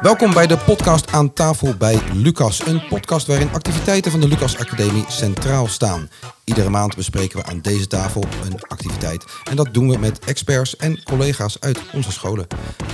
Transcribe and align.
Welkom 0.00 0.32
bij 0.32 0.46
de 0.46 0.58
podcast 0.58 1.12
aan 1.12 1.32
tafel 1.32 1.76
bij 1.76 2.00
Lucas. 2.12 2.66
Een 2.66 2.86
podcast 2.88 3.26
waarin 3.26 3.50
activiteiten 3.52 4.10
van 4.10 4.20
de 4.20 4.28
Lucas 4.28 4.58
Academie 4.58 5.04
centraal 5.08 5.66
staan. 5.66 6.10
Iedere 6.44 6.68
maand 6.68 6.96
bespreken 6.96 7.38
we 7.38 7.44
aan 7.44 7.60
deze 7.60 7.86
tafel 7.86 8.24
een 8.44 8.62
activiteit. 8.62 9.24
En 9.50 9.56
dat 9.56 9.74
doen 9.74 9.90
we 9.90 9.98
met 9.98 10.24
experts 10.24 10.76
en 10.76 11.02
collega's 11.02 11.60
uit 11.60 11.80
onze 11.92 12.12
scholen. 12.12 12.46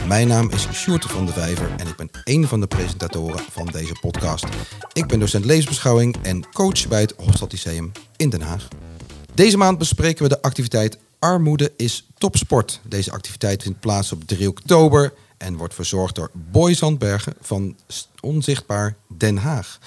Mijn 0.08 0.28
naam 0.28 0.50
is 0.50 0.68
Sjoerd 0.72 1.04
van 1.04 1.26
de 1.26 1.32
Vijver 1.32 1.70
en 1.76 1.86
ik 1.86 1.96
ben 1.96 2.10
één 2.24 2.48
van 2.48 2.60
de 2.60 2.66
presentatoren 2.66 3.40
van 3.50 3.66
deze 3.66 3.96
podcast. 4.00 4.46
Ik 4.92 5.06
ben 5.06 5.18
docent 5.18 5.44
levensbeschouwing 5.44 6.16
en 6.22 6.52
coach 6.52 6.88
bij 6.88 7.00
het 7.00 7.14
Hofstad 7.16 7.52
Lyceum 7.52 7.92
in 8.16 8.30
Den 8.30 8.42
Haag. 8.42 8.68
Deze 9.34 9.56
maand 9.56 9.78
bespreken 9.78 10.22
we 10.22 10.28
de 10.28 10.42
activiteit 10.42 10.98
Armoede 11.18 11.72
is 11.76 12.08
topsport. 12.18 12.80
Deze 12.88 13.12
activiteit 13.12 13.62
vindt 13.62 13.80
plaats 13.80 14.12
op 14.12 14.24
3 14.26 14.48
oktober 14.48 15.12
en 15.36 15.56
wordt 15.56 15.74
verzorgd 15.74 16.14
door 16.14 16.30
Boy 16.32 16.74
Zandbergen 16.74 17.34
van 17.40 17.76
Onzichtbaar 18.20 18.96
Den 19.16 19.36
Haag. 19.36 19.78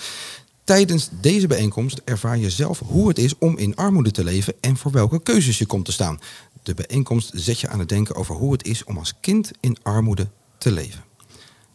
Tijdens 0.64 1.10
deze 1.22 1.48
bijeenkomst 1.48 2.02
ervaar 2.05 2.38
je 2.38 2.50
zelf 2.50 2.80
hoe 2.80 3.08
het 3.08 3.18
is 3.18 3.38
om 3.38 3.58
in 3.58 3.76
armoede 3.76 4.12
te 4.12 4.24
leven 4.24 4.54
en 4.62 4.78
voor 4.78 4.91
welke 4.91 5.22
keuzes 5.22 5.58
je 5.58 5.66
komt 5.66 5.86
te 5.86 5.91
staan. 5.91 6.20
De 6.64 6.74
bijeenkomst 6.74 7.32
zet 7.34 7.60
je 7.60 7.68
aan 7.68 7.80
het 7.80 7.90
denken 7.90 8.16
over 8.16 8.36
hoe 8.36 8.52
het 8.52 8.68
is 8.68 8.84
om 8.84 8.98
als 8.98 9.14
kind 9.20 9.52
in 9.60 9.78
armoede 9.84 10.28
te 10.58 10.72
leven. 10.72 11.04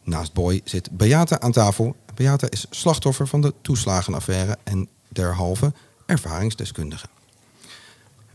Naast 0.04 0.32
Boy 0.32 0.60
zit 0.64 0.90
Beata 0.90 1.40
aan 1.40 1.52
tafel. 1.52 1.96
Beata 2.14 2.50
is 2.50 2.66
slachtoffer 2.70 3.26
van 3.26 3.40
de 3.40 3.54
toeslagenaffaire 3.62 4.58
en 4.64 4.88
derhalve 5.08 5.72
ervaringsdeskundige. 6.06 7.06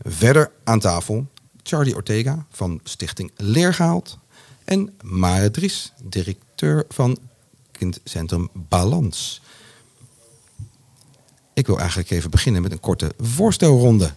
Verder 0.02 0.50
aan 0.64 0.80
tafel 0.80 1.26
Charlie 1.62 1.94
Ortega 1.94 2.46
van 2.50 2.80
Stichting 2.84 3.30
Leergehaald 3.36 4.18
en 4.68 4.94
Mare 5.02 5.50
directeur 6.02 6.84
van 6.88 7.18
kindcentrum 7.72 8.48
Balans. 8.52 9.42
Ik 11.52 11.66
wil 11.66 11.78
eigenlijk 11.78 12.10
even 12.10 12.30
beginnen 12.30 12.62
met 12.62 12.72
een 12.72 12.80
korte 12.80 13.12
voorstelronde. 13.18 14.12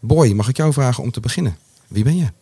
Boy, 0.00 0.32
mag 0.32 0.48
ik 0.48 0.56
jou 0.56 0.72
vragen 0.72 1.02
om 1.02 1.10
te 1.10 1.20
beginnen? 1.20 1.56
Wie 1.88 2.04
ben 2.04 2.16
je? 2.16 2.32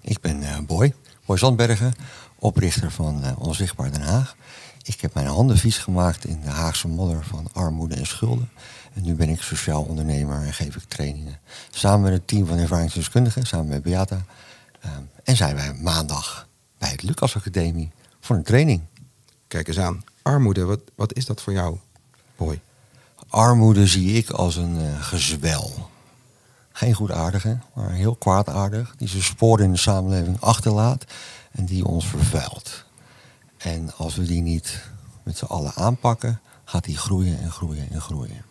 Ik 0.00 0.20
ben 0.20 0.42
uh, 0.42 0.58
Boy, 0.66 0.94
Boy 1.26 1.38
Zandbergen, 1.38 1.94
oprichter 2.38 2.90
van 2.90 3.24
uh, 3.24 3.32
Onzichtbaar 3.38 3.92
Den 3.92 4.02
Haag. 4.02 4.36
Ik 4.82 5.00
heb 5.00 5.14
mijn 5.14 5.26
handen 5.26 5.58
vies 5.58 5.78
gemaakt 5.78 6.24
in 6.24 6.40
de 6.40 6.50
Haagse 6.50 6.88
modder 6.88 7.24
van 7.24 7.48
armoede 7.52 7.94
en 7.94 8.06
schulden. 8.06 8.50
En 8.94 9.02
nu 9.02 9.14
ben 9.14 9.28
ik 9.28 9.42
sociaal 9.42 9.82
ondernemer 9.82 10.42
en 10.42 10.54
geef 10.54 10.76
ik 10.76 10.84
trainingen. 10.84 11.38
Samen 11.70 12.00
met 12.00 12.12
het 12.12 12.26
team 12.26 12.46
van 12.46 12.58
ervaringsdeskundigen, 12.58 13.46
samen 13.46 13.68
met 13.68 13.82
Beata. 13.82 14.24
Uh, 14.84 14.90
en 15.24 15.36
zijn 15.36 15.54
wij 15.54 15.74
maandag 15.74 16.48
bij 16.78 16.90
het 16.90 17.02
Lucas 17.02 17.36
Academie 17.36 17.92
voor 18.20 18.36
een 18.36 18.42
training. 18.42 18.82
Kijk 19.48 19.68
eens 19.68 19.78
aan. 19.78 20.04
Armoede, 20.22 20.64
wat, 20.64 20.80
wat 20.94 21.14
is 21.14 21.26
dat 21.26 21.42
voor 21.42 21.52
jou, 21.52 21.78
Boy? 22.36 22.60
Armoede 23.28 23.86
zie 23.86 24.12
ik 24.12 24.30
als 24.30 24.56
een 24.56 24.76
uh, 24.76 25.02
gezwel. 25.02 25.90
Geen 26.72 26.94
goedaardige, 26.94 27.58
maar 27.74 27.90
heel 27.90 28.14
kwaadaardig. 28.14 28.94
Die 28.96 29.08
zijn 29.08 29.22
sporen 29.22 29.64
in 29.64 29.72
de 29.72 29.78
samenleving 29.78 30.40
achterlaat 30.40 31.04
en 31.50 31.64
die 31.64 31.84
ons 31.84 32.08
vervuilt. 32.08 32.84
En 33.56 33.94
als 33.96 34.16
we 34.16 34.24
die 34.24 34.42
niet 34.42 34.82
met 35.22 35.38
z'n 35.38 35.44
allen 35.44 35.74
aanpakken, 35.74 36.40
gaat 36.64 36.84
die 36.84 36.96
groeien 36.96 37.38
en 37.40 37.50
groeien 37.50 37.90
en 37.90 38.00
groeien. 38.00 38.44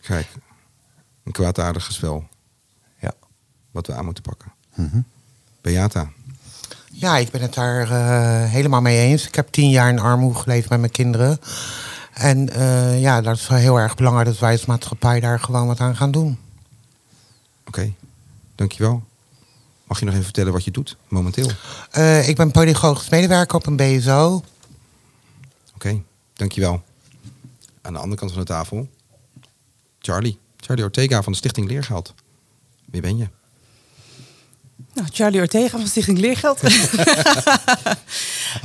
Kijk, 0.00 0.28
een 1.24 1.32
kwaadaardig 1.32 1.84
gezwel. 1.84 2.28
Ja. 3.00 3.12
Wat 3.70 3.86
we 3.86 3.94
aan 3.94 4.04
moeten 4.04 4.22
pakken. 4.22 4.52
Mm 4.74 4.88
-hmm. 4.90 5.04
Beata. 5.60 6.10
Ja, 6.92 7.16
ik 7.16 7.30
ben 7.30 7.40
het 7.40 7.54
daar 7.54 7.90
uh, 7.90 8.50
helemaal 8.50 8.80
mee 8.80 8.98
eens. 8.98 9.26
Ik 9.26 9.34
heb 9.34 9.48
tien 9.50 9.70
jaar 9.70 9.88
in 9.88 9.98
armoede 9.98 10.38
geleefd 10.38 10.68
met 10.68 10.80
mijn 10.80 10.92
kinderen. 10.92 11.40
En 12.12 12.50
uh, 12.56 13.00
ja, 13.00 13.20
dat 13.20 13.36
is 13.36 13.48
wel 13.48 13.58
heel 13.58 13.76
erg 13.76 13.94
belangrijk 13.94 14.26
dat 14.26 14.38
wij 14.38 14.52
als 14.52 14.66
maatschappij 14.66 15.20
daar 15.20 15.40
gewoon 15.40 15.66
wat 15.66 15.80
aan 15.80 15.96
gaan 15.96 16.10
doen. 16.10 16.38
Oké, 17.66 17.78
okay. 17.78 17.94
dankjewel. 18.54 19.02
Mag 19.84 19.98
je 19.98 20.04
nog 20.04 20.14
even 20.14 20.24
vertellen 20.24 20.52
wat 20.52 20.64
je 20.64 20.70
doet 20.70 20.96
momenteel? 21.08 21.50
Uh, 21.96 22.28
ik 22.28 22.36
ben 22.36 22.50
pedagogisch 22.50 23.08
medewerker 23.08 23.56
op 23.56 23.66
een 23.66 23.76
BSO. 23.76 24.34
Oké, 24.34 24.44
okay, 25.74 26.02
dankjewel. 26.34 26.82
Aan 27.82 27.92
de 27.92 27.98
andere 27.98 28.18
kant 28.20 28.32
van 28.32 28.40
de 28.40 28.46
tafel, 28.46 28.88
Charlie. 29.98 30.38
Charlie 30.56 30.84
Ortega 30.84 31.22
van 31.22 31.32
de 31.32 31.38
Stichting 31.38 31.68
Leergeld. 31.68 32.14
Wie 32.84 33.00
ben 33.00 33.16
je? 33.16 33.28
Nou, 34.98 35.10
Charlie 35.12 35.40
Ortega 35.40 35.78
van 35.78 35.86
Stichting 35.86 36.18
Leergeld. 36.18 36.62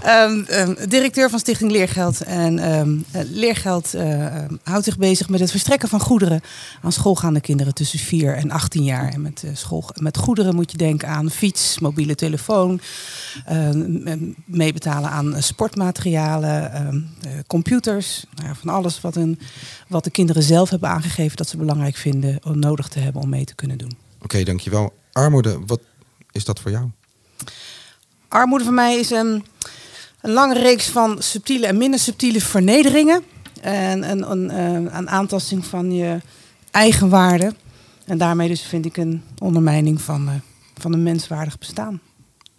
um, 0.06 0.46
um, 0.60 0.90
directeur 0.90 1.30
van 1.30 1.40
Stichting 1.40 1.72
Leergeld. 1.72 2.22
En 2.22 2.78
um, 2.80 3.06
Leergeld 3.12 3.96
uh, 3.96 4.46
houdt 4.64 4.86
zich 4.86 4.98
bezig 4.98 5.30
met 5.30 5.40
het 5.40 5.52
verstrekken 5.52 5.90
van 5.90 6.00
goederen 6.00 6.42
aan 6.82 6.92
schoolgaande 6.92 7.42
kinderen 7.42 7.74
tussen 7.74 8.00
4 8.00 8.36
en 8.36 8.52
18 8.52 8.84
jaar. 8.84 9.14
En 9.14 9.22
met, 9.22 9.42
uh, 9.46 9.52
school, 9.54 9.90
met 9.96 10.18
goederen 10.18 10.56
moet 10.56 10.72
je 10.72 10.78
denken 10.78 11.08
aan 11.08 11.32
fiets, 11.32 11.80
mobiele 11.80 12.16
telefoon, 12.16 12.82
meebetalen 14.46 15.10
aan 15.10 15.42
sportmaterialen, 15.42 16.72
uh, 17.26 17.32
computers. 17.48 18.26
Nou, 18.36 18.56
van 18.56 18.70
alles 18.70 19.02
wat, 19.02 19.16
een, 19.16 19.40
wat 19.88 20.04
de 20.04 20.12
kinderen 20.12 20.44
zelf 20.44 20.70
hebben 20.70 20.90
aangegeven 20.90 21.38
dat 21.38 21.50
ze 21.50 21.58
belangrijk 21.58 21.96
vinden 21.96 22.40
om 22.44 22.60
nodig 22.60 22.88
te 22.88 23.00
hebben 23.00 23.22
om 23.22 23.30
mee 23.30 23.46
te 23.46 23.56
kunnen 23.56 23.78
doen. 23.78 23.92
Oké, 24.16 24.24
okay, 24.24 24.44
dankjewel. 24.44 24.94
Armoede, 25.12 25.60
wat 25.66 25.80
is 26.34 26.46
dat 26.46 26.60
voor 26.60 26.72
jou? 26.72 26.90
Armoede 28.28 28.64
voor 28.64 28.74
mij 28.74 29.00
is 29.00 29.10
een, 29.10 29.46
een 30.22 30.32
lange 30.32 30.60
reeks 30.60 30.88
van 30.90 31.22
subtiele 31.22 31.68
en 31.68 31.78
minder 31.78 32.00
subtiele 32.00 32.42
vernederingen. 32.42 33.24
En 33.62 34.10
een, 34.12 34.32
een, 34.32 34.58
een 34.96 35.10
aantasting 35.10 35.66
van 35.66 35.92
je 35.92 36.22
eigen 36.72 37.10
waarde. 37.10 37.56
En 38.06 38.18
daarmee 38.18 38.48
dus 38.48 38.62
vind 38.62 38.86
ik 38.86 38.98
een 38.98 39.24
ondermijning 39.38 40.02
van, 40.02 40.30
uh, 40.30 40.36
van 40.78 40.94
een 40.94 41.04
menswaardig 41.04 41.58
bestaan. 41.58 42.02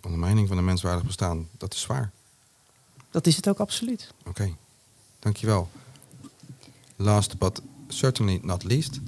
Ondermijning 0.01 0.49
van 0.49 0.59
een 0.59 0.65
menswaardig 0.65 1.05
bestaan, 1.05 1.49
dat 1.59 1.75
is 1.75 1.81
zwaar. 1.81 2.11
Dat 3.11 3.27
is 3.27 3.37
het 3.37 3.49
ook 3.49 3.59
absoluut. 3.59 4.13
Oké, 4.19 4.29
okay. 4.29 4.55
dankjewel. 5.19 5.71
Last 6.97 7.39
but 7.39 7.61
certainly 7.89 8.41
not 8.43 8.65
least. 8.65 9.01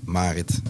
Marit, 0.00 0.60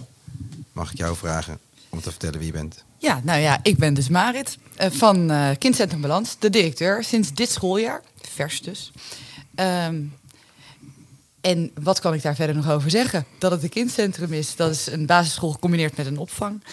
mag 0.71 0.91
ik 0.91 0.97
jou 0.97 1.15
vragen 1.15 1.59
om 1.89 2.01
te 2.01 2.09
vertellen 2.09 2.37
wie 2.37 2.47
je 2.47 2.53
bent? 2.53 2.85
Ja, 2.97 3.21
nou 3.23 3.39
ja, 3.39 3.59
ik 3.63 3.77
ben 3.77 3.93
dus 3.93 4.09
Marit 4.09 4.57
uh, 4.81 4.87
van 4.89 5.31
uh, 5.31 5.49
Kindcentrum 5.57 6.01
Balans, 6.01 6.35
de 6.39 6.49
directeur 6.49 7.03
sinds 7.03 7.33
dit 7.33 7.49
schooljaar, 7.49 8.01
vers 8.21 8.61
dus. 8.61 8.91
Um, 9.55 10.13
en 11.41 11.71
wat 11.81 11.99
kan 11.99 12.13
ik 12.13 12.21
daar 12.21 12.35
verder 12.35 12.55
nog 12.55 12.69
over 12.69 12.89
zeggen? 12.89 13.25
Dat 13.37 13.51
het 13.51 13.63
een 13.63 13.69
kindcentrum 13.69 14.33
is, 14.33 14.55
dat 14.55 14.71
is 14.71 14.87
een 14.87 15.05
basisschool 15.05 15.51
gecombineerd 15.51 15.97
met 15.97 16.05
een 16.05 16.17
opvang. 16.17 16.63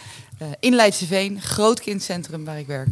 Uh, 0.43 0.49
in 0.61 0.75
Leidseveen, 0.75 1.41
groot 1.41 1.81
kindcentrum 1.81 2.45
waar 2.45 2.59
ik 2.59 2.67
werk. 2.67 2.89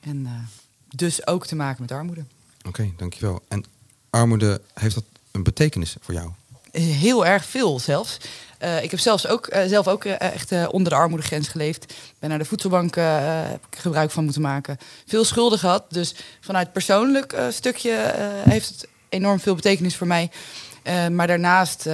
En 0.00 0.48
dus 0.88 1.26
ook 1.26 1.46
te 1.46 1.56
maken 1.56 1.82
met 1.82 1.92
armoede. 1.92 2.24
Oké, 2.58 2.68
okay, 2.68 2.94
dankjewel. 2.96 3.42
En 3.48 3.64
armoede, 4.10 4.60
heeft 4.74 4.94
dat 4.94 5.04
een 5.30 5.42
betekenis 5.42 5.96
voor 6.00 6.14
jou? 6.14 6.30
Heel 6.70 7.26
erg 7.26 7.44
veel 7.44 7.78
zelfs. 7.78 8.18
Uh, 8.62 8.82
ik 8.82 8.90
heb 8.90 9.00
zelfs 9.00 9.26
ook, 9.26 9.54
uh, 9.54 9.62
zelf 9.66 9.88
ook 9.88 10.04
uh, 10.04 10.20
echt 10.20 10.68
onder 10.68 10.92
de 10.92 10.98
armoedegrens 10.98 11.48
geleefd. 11.48 11.94
Ben 12.18 12.28
naar 12.28 12.38
de 12.38 12.44
voedselbank 12.44 12.94
heb 12.94 13.66
ik 13.70 13.78
gebruik 13.78 14.10
van 14.10 14.24
moeten 14.24 14.42
maken. 14.42 14.78
Veel 15.06 15.24
schulden 15.24 15.58
gehad. 15.58 15.84
Dus 15.88 16.14
vanuit 16.40 16.72
persoonlijk 16.72 17.36
stukje 17.50 18.14
heeft 18.48 18.68
het 18.68 18.88
enorm 19.08 19.40
veel 19.40 19.54
betekenis 19.54 19.96
voor 19.96 20.06
mij. 20.06 20.30
maar 21.10 21.26
daarnaast 21.26 21.84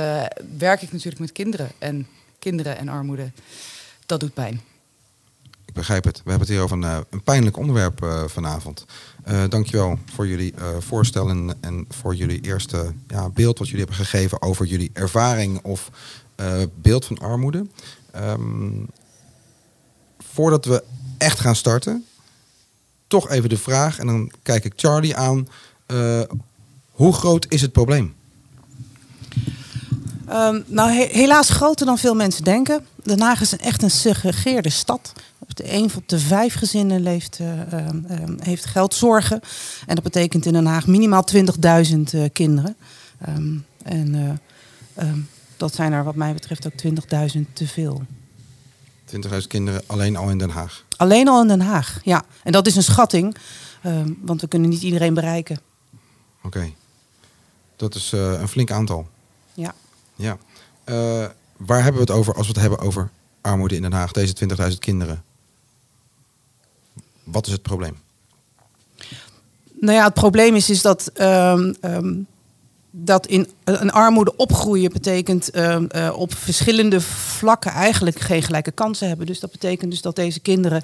werk 0.59 0.83
ik 0.83 0.93
natuurlijk 0.93 1.19
met 1.19 1.33
kinderen. 1.33 1.71
En 1.79 2.09
kinderen 2.39 2.79
en 2.79 2.89
armoede, 2.89 3.31
dat 4.07 4.21
doet 4.21 4.35
pijn. 4.35 4.61
Ik 5.67 5.75
begrijp 5.75 6.05
het. 6.05 6.17
We 6.17 6.31
hebben 6.31 6.49
het 6.49 6.57
hier 6.57 6.65
over 6.65 6.83
een, 7.11 7.23
pijnlijk 7.25 7.57
onderwerp 7.57 8.27
vanavond. 8.27 8.85
Dankjewel 9.49 9.99
voor 10.15 10.27
jullie 10.27 10.55
uh, 10.59 10.67
voorstel 10.79 11.29
en, 11.61 11.87
voor 11.89 12.15
jullie 12.15 12.41
eerste 12.41 12.93
ja, 13.07 13.29
beeld 13.29 13.59
wat 13.59 13.69
jullie 13.69 13.85
hebben 13.85 14.05
gegeven 14.05 14.43
over 14.43 14.67
jullie 14.67 14.91
ervaring 14.93 15.63
of 15.63 15.91
beeld 16.75 17.05
van 17.05 17.19
armoede. 17.19 17.67
Um, 18.17 18.89
voordat 20.19 20.65
we 20.65 20.85
echt 21.19 21.41
gaan 21.41 21.57
starten, 21.57 22.05
toch 23.07 23.29
even 23.29 23.49
de 23.49 23.59
vraag, 23.59 23.99
en 23.99 24.07
dan 24.07 24.33
kijk 24.43 24.65
ik 24.65 24.73
Charlie 24.77 25.17
aan. 25.17 25.49
hoe 26.91 27.13
groot 27.13 27.47
is 27.49 27.61
het 27.61 27.73
probleem? 27.73 28.15
Um, 30.33 30.65
nou, 30.67 30.91
he 30.91 31.07
helaas 31.11 31.49
groter 31.49 31.87
dan 31.87 31.99
veel 31.99 32.15
mensen 32.15 32.45
denken. 32.45 32.87
Den 33.03 33.21
Haag 33.21 33.41
is 33.41 33.57
echt 33.57 33.83
een 33.83 33.91
segregeerde 33.91 34.71
stad. 34.71 35.13
De 35.55 35.73
een 35.73 35.91
op 35.97 36.09
de 36.09 36.19
vijf 36.19 36.55
gezinnen 36.55 37.03
leeft, 37.03 37.39
uh, 37.41 37.49
uh, 37.49 37.83
heeft 38.39 38.65
geldzorgen. 38.65 39.41
En 39.87 39.95
dat 39.95 40.05
betekent 40.05 40.47
in 40.47 40.53
Den 40.53 40.67
Haag 40.67 40.87
minimaal 40.87 41.25
20.000 41.35 41.43
uh, 42.15 42.25
kinderen. 42.33 42.77
En 43.83 44.41
dat 45.59 45.75
zijn 45.75 45.93
er 45.93 46.05
wat 46.05 46.15
mij 46.15 46.33
betreft 46.33 46.67
ook 46.67 46.73
20.000 47.37 47.41
te 47.53 47.67
veel. 47.67 48.03
20.000 49.17 49.47
kinderen 49.49 49.83
alleen 49.87 50.17
al 50.17 50.31
in 50.31 50.39
Den 50.39 50.51
Haag? 50.51 50.85
Alleen 50.97 51.29
al 51.29 51.43
in 51.43 51.49
Den 51.49 51.61
Haag, 51.61 52.01
ja. 52.03 52.25
En 52.43 52.53
dat 52.53 52.67
is 52.67 52.77
een 52.77 52.83
schatting, 52.83 53.37
ehm, 53.83 54.13
want 54.21 54.41
we 54.41 54.49
kunnen 54.49 54.69
niet 54.69 54.83
iedereen 54.83 55.15
bereiken. 55.15 55.61
Oké. 56.43 56.73
Dat 57.77 57.95
is 57.95 58.13
eh, 58.13 58.41
een 58.41 58.49
flink 58.49 58.71
aantal. 58.71 59.09
Ja. 59.55 59.75
Ja. 60.15 60.39
Eh, 60.85 61.27
waar 61.57 61.83
hebben 61.83 62.05
we 62.05 62.13
het 62.13 62.19
over 62.19 62.35
als 62.35 62.47
we 62.47 62.53
het 62.53 62.61
hebben 62.61 62.79
over 62.79 63.11
armoede 63.41 63.75
in 63.75 63.83
Den 63.83 63.93
Haag? 63.93 64.13
Deze 64.13 64.35
20.000 64.35 64.79
kinderen. 64.79 65.25
Wat 67.25 67.47
is 67.47 67.53
het 67.53 67.63
probleem? 67.63 67.97
Nou 69.81 69.95
ja, 69.95 70.05
het 70.05 70.15
probleem 70.15 70.55
is, 70.55 70.71
is 70.71 70.83
dat, 70.83 71.11
ehm, 71.15 71.75
ehm, 71.81 72.15
dat 73.01 73.27
in 73.27 73.49
een 73.65 73.91
armoede 73.91 74.37
opgroeien 74.37 74.93
betekent 74.93 75.51
ehm, 75.51 75.85
eh, 75.85 76.11
op 76.17 76.35
verschillende 76.35 77.01
vlakken 77.01 77.71
eigenlijk 77.71 78.21
geen 78.21 78.43
gelijke 78.43 78.71
kansen 78.71 79.09
hebben. 79.09 79.27
Dus 79.27 79.41
dat 79.41 79.51
betekent 79.51 79.91
dus 79.91 80.03
dat 80.03 80.17
deze 80.17 80.41
kinderen 80.41 80.83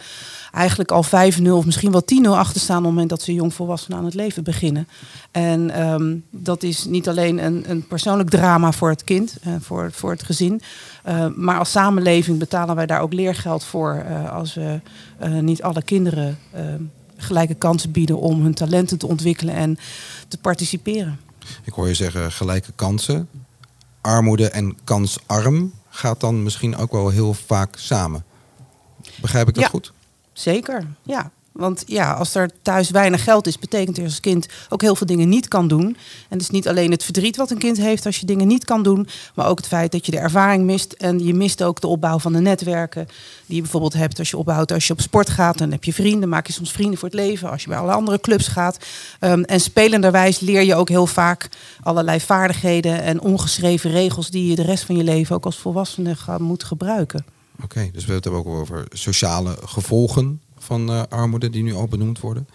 eigenlijk 0.52 0.90
al 0.90 1.04
5-0 1.04 1.56
of 1.56 1.64
misschien 1.64 1.90
wel 1.90 2.04
10-0 2.04 2.28
achter 2.28 2.60
staan 2.60 2.76
op 2.76 2.82
het 2.82 2.92
moment 2.92 3.10
dat 3.10 3.22
ze 3.22 3.34
jongvolwassenen 3.34 3.98
aan 3.98 4.04
het 4.04 4.14
leven 4.14 4.44
beginnen. 4.44 4.88
En 5.30 5.70
ehm, 5.70 6.16
dat 6.30 6.62
is 6.62 6.84
niet 6.84 7.08
alleen 7.08 7.44
een, 7.44 7.64
een 7.66 7.86
persoonlijk 7.86 8.30
drama 8.30 8.72
voor 8.72 8.90
het 8.90 9.04
kind, 9.04 9.36
uh, 9.46 9.54
voor, 9.60 9.92
voor 9.92 10.10
het 10.10 10.22
gezin. 10.22 10.60
Maar 11.34 11.58
als 11.58 11.70
samenleving 11.70 12.38
betalen 12.38 12.76
wij 12.76 12.86
daar 12.86 13.00
ook 13.00 13.12
leergeld 13.12 13.64
voor 13.64 14.04
als 14.30 14.54
we 14.54 14.80
niet 15.40 15.62
alle 15.62 15.82
kinderen 15.82 16.38
gelijke 17.16 17.54
kansen 17.54 17.90
bieden 17.90 18.18
om 18.18 18.42
hun 18.42 18.54
talenten 18.54 18.98
te 18.98 19.06
ontwikkelen 19.06 19.54
en 19.54 19.78
te 20.28 20.38
participeren. 20.38 21.18
Ik 21.62 21.72
hoor 21.72 21.88
je 21.88 21.94
zeggen 21.94 22.32
gelijke 22.32 22.72
kansen. 22.74 23.28
Armoede 24.00 24.48
en 24.48 24.78
kansarm 24.84 25.72
gaat 25.88 26.20
dan 26.20 26.42
misschien 26.42 26.76
ook 26.76 26.92
wel 26.92 27.08
heel 27.08 27.34
vaak 27.34 27.76
samen. 27.78 28.24
Begrijp 29.20 29.48
ik 29.48 29.54
dat 29.54 29.62
ja, 29.64 29.68
goed? 29.68 29.92
Zeker, 30.32 30.86
ja. 31.02 31.30
Want 31.54 31.82
ja, 31.86 32.12
als 32.12 32.34
er 32.34 32.50
thuis 32.62 32.90
weinig 32.90 33.24
geld 33.24 33.46
is, 33.46 33.58
betekent 33.58 33.96
dat 33.96 34.04
als 34.04 34.20
kind 34.20 34.46
ook 34.68 34.80
heel 34.80 34.96
veel 34.96 35.06
dingen 35.06 35.28
niet 35.28 35.48
kan 35.48 35.68
doen. 35.68 35.86
En 35.86 35.96
het 36.28 36.40
is 36.40 36.50
niet 36.50 36.68
alleen 36.68 36.90
het 36.90 37.04
verdriet 37.04 37.36
wat 37.36 37.50
een 37.50 37.58
kind 37.58 37.76
heeft 37.76 38.06
als 38.06 38.20
je 38.20 38.26
dingen 38.26 38.46
niet 38.46 38.64
kan 38.64 38.82
doen, 38.82 39.08
maar 39.34 39.46
ook 39.46 39.56
het 39.56 39.66
feit 39.66 39.92
dat 39.92 40.06
je 40.06 40.12
de 40.12 40.18
ervaring 40.18 40.64
mist. 40.64 40.92
En 40.92 41.24
je 41.24 41.34
mist 41.34 41.62
ook 41.62 41.80
de 41.80 41.86
opbouw 41.86 42.18
van 42.18 42.32
de 42.32 42.40
netwerken 42.40 43.06
die 43.46 43.56
je 43.56 43.62
bijvoorbeeld 43.62 43.92
hebt 43.92 44.18
als 44.18 44.30
je 44.30 44.36
opbouwt. 44.36 44.72
Als 44.72 44.86
je 44.86 44.92
op 44.92 45.00
sport 45.00 45.30
gaat, 45.30 45.58
dan 45.58 45.70
heb 45.70 45.84
je 45.84 45.92
vrienden, 45.92 46.28
maak 46.28 46.46
je 46.46 46.52
soms 46.52 46.72
vrienden 46.72 46.98
voor 46.98 47.08
het 47.08 47.18
leven. 47.18 47.50
Als 47.50 47.62
je 47.62 47.68
bij 47.68 47.78
alle 47.78 47.92
andere 47.92 48.20
clubs 48.20 48.48
gaat. 48.48 48.78
Um, 49.20 49.44
en 49.44 49.60
spelenderwijs 49.60 50.40
leer 50.40 50.62
je 50.62 50.74
ook 50.74 50.88
heel 50.88 51.06
vaak 51.06 51.48
allerlei 51.82 52.20
vaardigheden 52.20 53.02
en 53.02 53.20
ongeschreven 53.20 53.90
regels 53.90 54.30
die 54.30 54.48
je 54.48 54.54
de 54.54 54.62
rest 54.62 54.84
van 54.84 54.96
je 54.96 55.04
leven 55.04 55.36
ook 55.36 55.44
als 55.44 55.58
volwassene 55.58 56.16
moet 56.38 56.64
gebruiken. 56.64 57.24
Oké, 57.62 57.90
dus 57.92 58.04
we 58.04 58.12
hebben 58.12 58.32
het 58.32 58.46
ook 58.46 58.54
over 58.54 58.84
sociale 58.92 59.56
gevolgen 59.64 60.40
van 60.64 60.90
uh, 60.90 61.02
armoede 61.08 61.50
die 61.50 61.62
nu 61.62 61.74
al 61.74 61.86
benoemd 61.86 62.20
worden. 62.20 62.48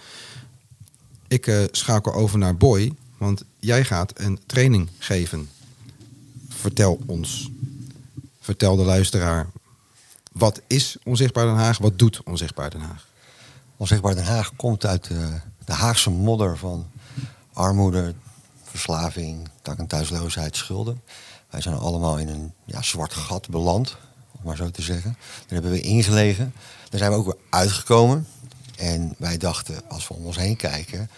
Ik 1.27 1.47
uh, 1.47 1.63
schakel 1.71 2.13
over 2.13 2.38
naar 2.38 2.57
Boy, 2.57 2.94
want 3.17 3.44
jij 3.59 3.83
gaat 3.85 4.19
een 4.19 4.39
training 4.45 4.89
geven. 4.97 5.50
Vertel 6.50 7.00
ons, 7.06 7.50
vertel 8.39 8.75
de 8.75 8.83
luisteraar, 8.83 9.47
wat 10.31 10.61
is 10.67 10.97
Onzichtbaar 11.03 11.45
Den 11.45 11.56
Haag, 11.56 11.77
wat 11.77 12.00
doet 12.00 12.23
Onzichtbaar 12.23 12.69
Den 12.69 12.81
Haag? 12.81 13.07
Onzichtbaar 13.77 14.15
Den 14.15 14.25
Haag 14.25 14.56
komt 14.56 14.85
uit 14.85 15.07
de, 15.07 15.39
de 15.65 15.73
Haagse 15.73 16.09
modder 16.09 16.57
van 16.57 16.88
armoede, 17.53 18.13
verslaving, 18.63 19.50
dak- 19.61 19.77
en 19.77 19.88
thuisloosheid, 19.88 20.56
schulden. 20.56 21.01
Wij 21.50 21.61
zijn 21.61 21.75
allemaal 21.75 22.17
in 22.17 22.27
een 22.27 22.53
ja, 22.65 22.81
zwart 22.81 23.13
gat 23.13 23.50
beland, 23.50 23.97
om 24.31 24.39
maar 24.44 24.56
zo 24.56 24.69
te 24.71 24.81
zeggen. 24.81 25.17
Daar 25.19 25.53
hebben 25.61 25.71
we 25.71 25.81
ingelegen. 25.81 26.53
Daar 26.89 27.00
zijn 27.00 27.12
we 27.12 27.18
ook 27.18 27.25
weer 27.25 27.38
uitgekomen. 27.50 28.27
En 28.77 29.15
wij 29.18 29.38
dachten, 29.38 29.81
als 29.89 30.07
we 30.07 30.13
om 30.13 30.25
ons 30.25 30.38
heen 30.38 30.56
kijken, 30.56 31.09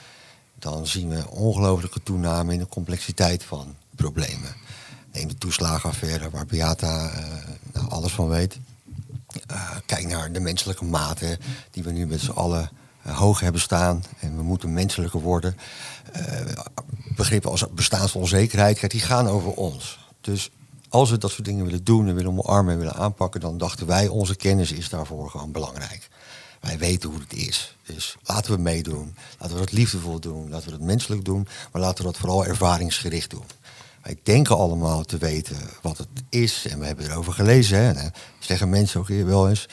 dan 0.60 0.88
zien 0.88 1.10
we 1.10 1.30
ongelooflijke 1.30 2.04
toename 2.04 2.54
in 2.54 2.60
de 2.60 2.68
complexiteit 2.68 3.44
van 3.44 3.76
problemen. 3.96 4.56
Neem 5.12 5.28
de 5.28 5.38
toeslagenaffaire, 5.38 6.30
waar 6.30 6.46
Beata 6.46 7.12
uh, 7.12 7.26
nou, 7.74 7.90
alles 7.90 8.12
van 8.12 8.28
weet. 8.28 8.60
Uh, 9.52 9.70
kijk 9.86 10.08
naar 10.08 10.32
de 10.32 10.40
menselijke 10.40 10.86
maten 10.86 11.38
die 11.72 11.84
we 11.84 11.92
nu 11.92 12.08
met 12.08 12.20
z'n 12.20 12.32
allen 12.32 12.70
uh, 13.08 13.18
hoog 13.18 13.40
hebben 13.40 13.62
staan. 13.62 14.04
En 14.20 14.36
we 14.36 14.44
moeten 14.44 14.74
menselijker 14.74 15.20
worden. 15.20 15.58
begrippen 17.16 17.52
als 17.52 17.66
bestaansonzekerheid, 17.74 18.92
die 18.92 19.00
gaan 19.00 19.28
over 19.28 19.52
ons. 19.52 20.00
Dus 20.22 20.52
als 20.92 21.10
we 21.10 21.18
dat 21.18 21.32
soort 21.32 21.46
dingen 21.46 21.66
willen 21.66 21.84
doen 21.84 22.08
en 22.08 22.16
willen 22.16 22.38
omarmen 22.38 22.74
en 22.74 22.80
willen 22.80 22.96
aanpakken, 22.96 23.42
dan 23.42 23.58
dachten 23.58 23.88
wij, 23.88 24.08
onze 24.08 24.36
kennis 24.36 24.72
is 24.72 24.90
daarvoor 24.90 25.30
gewoon 25.30 25.52
belangrijk. 25.52 26.10
Wij 26.62 26.78
weten 26.78 27.10
hoe 27.10 27.20
het 27.20 27.34
is. 27.34 27.78
Dus 27.86 28.16
laten 28.24 28.52
we 28.56 28.62
meedoen. 28.62 29.16
Laten 29.40 29.56
we 29.56 29.62
dat 29.62 29.72
liefdevol 29.72 30.20
doen. 30.20 30.50
Laten 30.50 30.66
we 30.66 30.78
dat 30.78 30.88
menselijk 30.88 31.26
doen. 31.26 31.48
Maar 31.72 31.82
laten 31.82 32.06
we 32.06 32.12
dat 32.12 32.20
vooral 32.20 32.46
ervaringsgericht 32.46 33.30
doen. 33.30 33.44
Wij 34.04 34.18
denken 34.24 34.58
allemaal 34.58 35.04
te 35.04 35.18
weten 35.18 35.58
wat 35.82 35.98
het 35.98 36.08
is. 36.30 36.66
En 36.70 36.80
we 36.80 36.86
hebben 36.86 37.10
erover 37.10 37.34
gelezen. 37.34 37.78
Hè. 37.78 37.92
En 37.92 38.14
zeggen 38.40 38.70
mensen 38.70 39.00
ook 39.00 39.08
hier 39.08 39.26
wel 39.26 39.50
eens. 39.50 39.68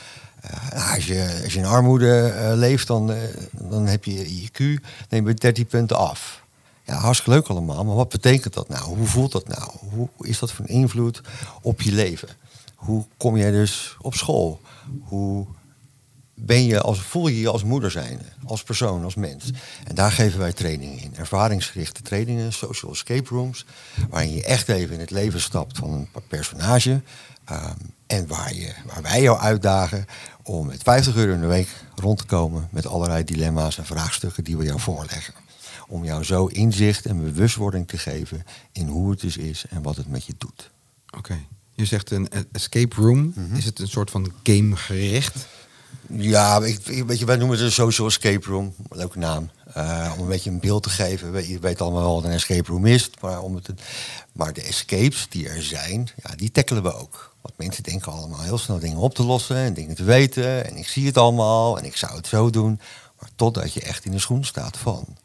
Uh, 0.74 0.94
als, 0.94 1.06
je, 1.06 1.40
als 1.44 1.52
je 1.52 1.58
in 1.58 1.64
armoede 1.64 2.34
uh, 2.34 2.52
leeft, 2.54 2.86
dan, 2.86 3.10
uh, 3.10 3.16
dan 3.50 3.86
heb 3.86 4.04
je 4.04 4.40
je 4.40 4.48
Q, 4.48 4.84
neem 5.08 5.28
je 5.28 5.34
13 5.34 5.66
punten 5.66 5.96
af. 5.96 6.42
Ja, 6.88 6.94
hartstikke 6.94 7.30
leuk 7.30 7.46
allemaal, 7.46 7.84
maar 7.84 7.94
wat 7.94 8.08
betekent 8.08 8.54
dat 8.54 8.68
nou? 8.68 8.84
Hoe 8.84 9.06
voelt 9.06 9.32
dat 9.32 9.48
nou? 9.48 9.70
Hoe 9.90 10.08
is 10.20 10.38
dat 10.38 10.52
van 10.52 10.66
invloed 10.66 11.20
op 11.62 11.82
je 11.82 11.92
leven? 11.92 12.28
Hoe 12.74 13.06
kom 13.16 13.36
jij 13.36 13.50
dus 13.50 13.96
op 14.00 14.14
school? 14.14 14.60
Hoe 15.02 15.46
ben 16.34 16.64
je 16.64 16.80
als, 16.80 17.00
voel 17.00 17.28
je 17.28 17.40
je 17.40 17.48
als 17.48 17.64
moeder 17.64 17.90
zijn, 17.90 18.20
als 18.44 18.62
persoon, 18.62 19.04
als 19.04 19.14
mens? 19.14 19.52
En 19.84 19.94
daar 19.94 20.12
geven 20.12 20.38
wij 20.38 20.52
trainingen 20.52 20.98
in. 20.98 21.16
Ervaringsgerichte 21.16 22.02
trainingen, 22.02 22.52
social 22.52 22.92
escape 22.92 23.28
rooms, 23.28 23.66
waarin 24.10 24.34
je 24.34 24.44
echt 24.44 24.68
even 24.68 24.94
in 24.94 25.00
het 25.00 25.10
leven 25.10 25.40
stapt 25.40 25.78
van 25.78 25.90
een 25.90 26.08
personage. 26.28 27.02
Um, 27.50 27.94
en 28.06 28.26
waar, 28.26 28.54
je, 28.54 28.72
waar 28.86 29.02
wij 29.02 29.22
jou 29.22 29.38
uitdagen 29.38 30.06
om 30.42 30.66
met 30.66 30.82
50 30.82 31.16
euro 31.16 31.32
in 31.32 31.40
de 31.40 31.46
week 31.46 31.68
rond 31.94 32.18
te 32.18 32.24
komen 32.24 32.68
met 32.70 32.86
allerlei 32.86 33.24
dilemma's 33.24 33.78
en 33.78 33.86
vraagstukken 33.86 34.44
die 34.44 34.56
we 34.56 34.64
jou 34.64 34.80
voorleggen 34.80 35.34
om 35.88 36.04
jou 36.04 36.24
zo 36.24 36.46
inzicht 36.46 37.06
en 37.06 37.22
bewustwording 37.22 37.88
te 37.88 37.98
geven 37.98 38.44
in 38.72 38.86
hoe 38.86 39.10
het 39.10 39.20
dus 39.20 39.36
is 39.36 39.64
en 39.68 39.82
wat 39.82 39.96
het 39.96 40.08
met 40.08 40.24
je 40.24 40.34
doet. 40.38 40.70
Oké. 41.06 41.18
Okay. 41.18 41.46
Je 41.72 41.84
zegt 41.84 42.10
een 42.10 42.28
escape 42.52 42.96
room. 42.96 43.18
Mm 43.18 43.32
-hmm. 43.34 43.56
Is 43.56 43.64
het 43.64 43.78
een 43.78 43.88
soort 43.88 44.10
van 44.10 44.32
game 44.42 44.76
gericht? 44.76 45.46
Ja, 46.06 46.60
ik, 46.64 47.04
weet 47.06 47.18
je, 47.18 47.24
wij 47.24 47.36
noemen 47.36 47.56
het 47.56 47.66
een 47.66 47.72
social 47.72 48.06
escape 48.06 48.48
room. 48.50 48.74
Leuke 48.88 49.18
naam. 49.18 49.50
Uh, 49.76 50.12
om 50.16 50.22
een 50.22 50.28
beetje 50.28 50.50
een 50.50 50.60
beeld 50.60 50.82
te 50.82 50.90
geven. 50.90 51.48
Je 51.48 51.58
weet 51.58 51.80
allemaal 51.80 52.02
wel 52.02 52.14
wat 52.14 52.24
een 52.24 52.30
escape 52.30 52.70
room 52.70 52.86
is. 52.86 53.10
Maar, 53.20 53.42
om 53.42 53.54
het, 53.54 53.68
maar 54.32 54.52
de 54.52 54.62
escapes 54.62 55.26
die 55.28 55.48
er 55.48 55.62
zijn, 55.62 56.08
ja, 56.22 56.34
die 56.34 56.50
tackelen 56.50 56.82
we 56.82 56.94
ook. 56.94 57.34
Want 57.40 57.58
mensen 57.58 57.82
denken 57.82 58.12
allemaal 58.12 58.42
heel 58.42 58.58
snel 58.58 58.78
dingen 58.78 58.98
op 58.98 59.14
te 59.14 59.24
lossen 59.24 59.56
en 59.56 59.74
dingen 59.74 59.94
te 59.94 60.04
weten. 60.04 60.66
En 60.66 60.76
ik 60.76 60.88
zie 60.88 61.06
het 61.06 61.16
allemaal 61.16 61.78
en 61.78 61.84
ik 61.84 61.96
zou 61.96 62.16
het 62.16 62.26
zo 62.26 62.50
doen. 62.50 62.80
Maar 63.20 63.30
totdat 63.34 63.72
je 63.72 63.80
echt 63.80 64.04
in 64.04 64.12
de 64.12 64.18
schoen 64.18 64.44
staat 64.44 64.76
van. 64.76 65.16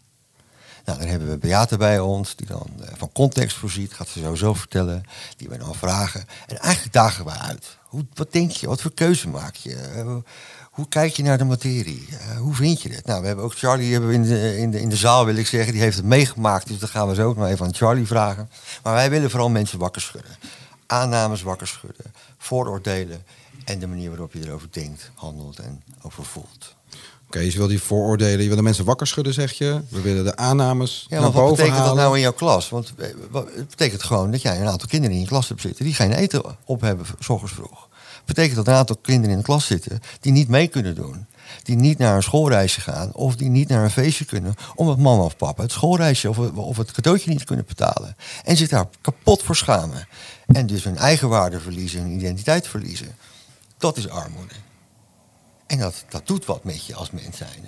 Nou, 0.85 0.99
dan 0.99 1.07
hebben 1.07 1.29
we 1.29 1.37
Beate 1.37 1.77
bij 1.77 1.99
ons, 1.99 2.35
die 2.35 2.47
dan 2.47 2.67
uh, 2.79 2.85
van 2.93 3.11
context 3.11 3.57
voorziet, 3.57 3.93
gaat 3.93 4.07
ze 4.07 4.19
sowieso 4.19 4.53
vertellen, 4.53 5.03
die 5.37 5.49
wij 5.49 5.57
dan 5.57 5.75
vragen. 5.75 6.25
En 6.47 6.59
eigenlijk 6.59 6.93
dagen 6.93 7.25
we 7.25 7.31
uit. 7.31 7.77
Hoe, 7.83 8.05
wat 8.13 8.31
denk 8.31 8.51
je? 8.51 8.67
Wat 8.67 8.81
voor 8.81 8.93
keuze 8.93 9.29
maak 9.29 9.55
je? 9.55 9.91
Uh, 9.95 10.15
hoe 10.71 10.87
kijk 10.87 11.13
je 11.13 11.23
naar 11.23 11.37
de 11.37 11.43
materie? 11.43 12.07
Uh, 12.11 12.37
hoe 12.37 12.55
vind 12.55 12.81
je 12.81 12.89
het? 12.89 13.05
Nou, 13.05 13.21
we 13.21 13.27
hebben 13.27 13.45
ook 13.45 13.57
Charlie 13.57 13.99
we 13.99 14.13
in, 14.13 14.23
de, 14.23 14.57
in, 14.57 14.71
de, 14.71 14.81
in 14.81 14.89
de 14.89 14.95
zaal, 14.95 15.25
wil 15.25 15.35
ik 15.35 15.47
zeggen, 15.47 15.73
die 15.73 15.81
heeft 15.81 15.97
het 15.97 16.05
meegemaakt. 16.05 16.67
Dus 16.67 16.79
dan 16.79 16.89
gaan 16.89 17.07
we 17.07 17.15
zo 17.15 17.27
ook 17.27 17.37
nog 17.37 17.47
even 17.47 17.65
aan 17.65 17.73
Charlie 17.73 18.07
vragen. 18.07 18.49
Maar 18.83 18.93
wij 18.93 19.09
willen 19.09 19.29
vooral 19.29 19.49
mensen 19.49 19.79
wakker 19.79 20.01
schudden. 20.01 20.31
Aannames 20.87 21.41
wakker 21.41 21.67
schudden. 21.67 22.13
Vooroordelen 22.37 23.23
en 23.65 23.79
de 23.79 23.87
manier 23.87 24.09
waarop 24.09 24.33
je 24.33 24.45
erover 24.45 24.67
denkt, 24.71 25.11
handelt 25.15 25.59
en 25.59 25.83
over 26.01 26.25
voelt. 26.25 26.75
Oké, 27.33 27.41
okay, 27.41 27.53
je 27.53 27.59
wil 27.59 27.67
die 27.67 27.81
vooroordelen, 27.81 28.41
je 28.41 28.47
wil 28.47 28.55
de 28.55 28.61
mensen 28.61 28.85
wakker 28.85 29.07
schudden, 29.07 29.33
zeg 29.33 29.51
je. 29.51 29.81
We 29.89 30.01
willen 30.01 30.23
de 30.23 30.35
aannames 30.35 31.05
ja, 31.07 31.07
naar 31.09 31.21
maar 31.21 31.31
wat 31.31 31.41
boven 31.41 31.55
betekent 31.55 31.77
halen. 31.77 31.95
dat 31.95 32.03
nou 32.03 32.15
in 32.15 32.21
jouw 32.21 32.33
klas? 32.33 32.69
Want 32.69 32.93
het 33.31 33.69
betekent 33.69 34.03
gewoon 34.03 34.31
dat 34.31 34.41
jij 34.41 34.61
een 34.61 34.67
aantal 34.67 34.87
kinderen 34.87 35.15
in 35.15 35.21
je 35.21 35.27
klas 35.27 35.47
hebt 35.47 35.61
zitten... 35.61 35.85
die 35.85 35.93
geen 35.93 36.11
eten 36.11 36.43
op 36.65 36.81
hebben, 36.81 37.05
s 37.19 37.29
ochtends 37.29 37.53
vroeg. 37.53 37.89
Betekent 38.25 38.55
dat 38.55 38.67
een 38.67 38.73
aantal 38.73 38.97
kinderen 39.01 39.31
in 39.31 39.37
de 39.37 39.43
klas 39.43 39.65
zitten 39.65 39.99
die 40.19 40.31
niet 40.31 40.47
mee 40.47 40.67
kunnen 40.67 40.95
doen. 40.95 41.25
Die 41.63 41.75
niet 41.75 41.97
naar 41.97 42.15
een 42.15 42.23
schoolreisje 42.23 42.81
gaan 42.81 43.13
of 43.13 43.35
die 43.35 43.49
niet 43.49 43.69
naar 43.69 43.83
een 43.83 43.91
feestje 43.91 44.25
kunnen... 44.25 44.55
omdat 44.75 44.97
mama 44.97 45.23
of 45.23 45.37
papa 45.37 45.61
het 45.61 45.71
schoolreisje 45.71 46.29
of, 46.29 46.37
of 46.55 46.77
het 46.77 46.91
cadeautje 46.91 47.29
niet 47.29 47.43
kunnen 47.43 47.65
betalen. 47.67 48.15
En 48.43 48.57
zich 48.57 48.69
daar 48.69 48.87
kapot 49.01 49.43
voor 49.43 49.55
schamen. 49.55 50.07
En 50.45 50.67
dus 50.67 50.83
hun 50.83 50.97
eigen 50.97 51.29
waarde 51.29 51.59
verliezen, 51.59 52.01
hun 52.01 52.11
identiteit 52.11 52.67
verliezen. 52.67 53.15
Dat 53.77 53.97
is 53.97 54.09
armoede. 54.09 54.53
En 55.73 55.79
dat, 55.79 56.05
dat 56.09 56.27
doet 56.27 56.45
wat 56.45 56.63
met 56.63 56.85
je 56.85 56.95
als 56.95 57.11
mens 57.11 57.37
zijn. 57.37 57.65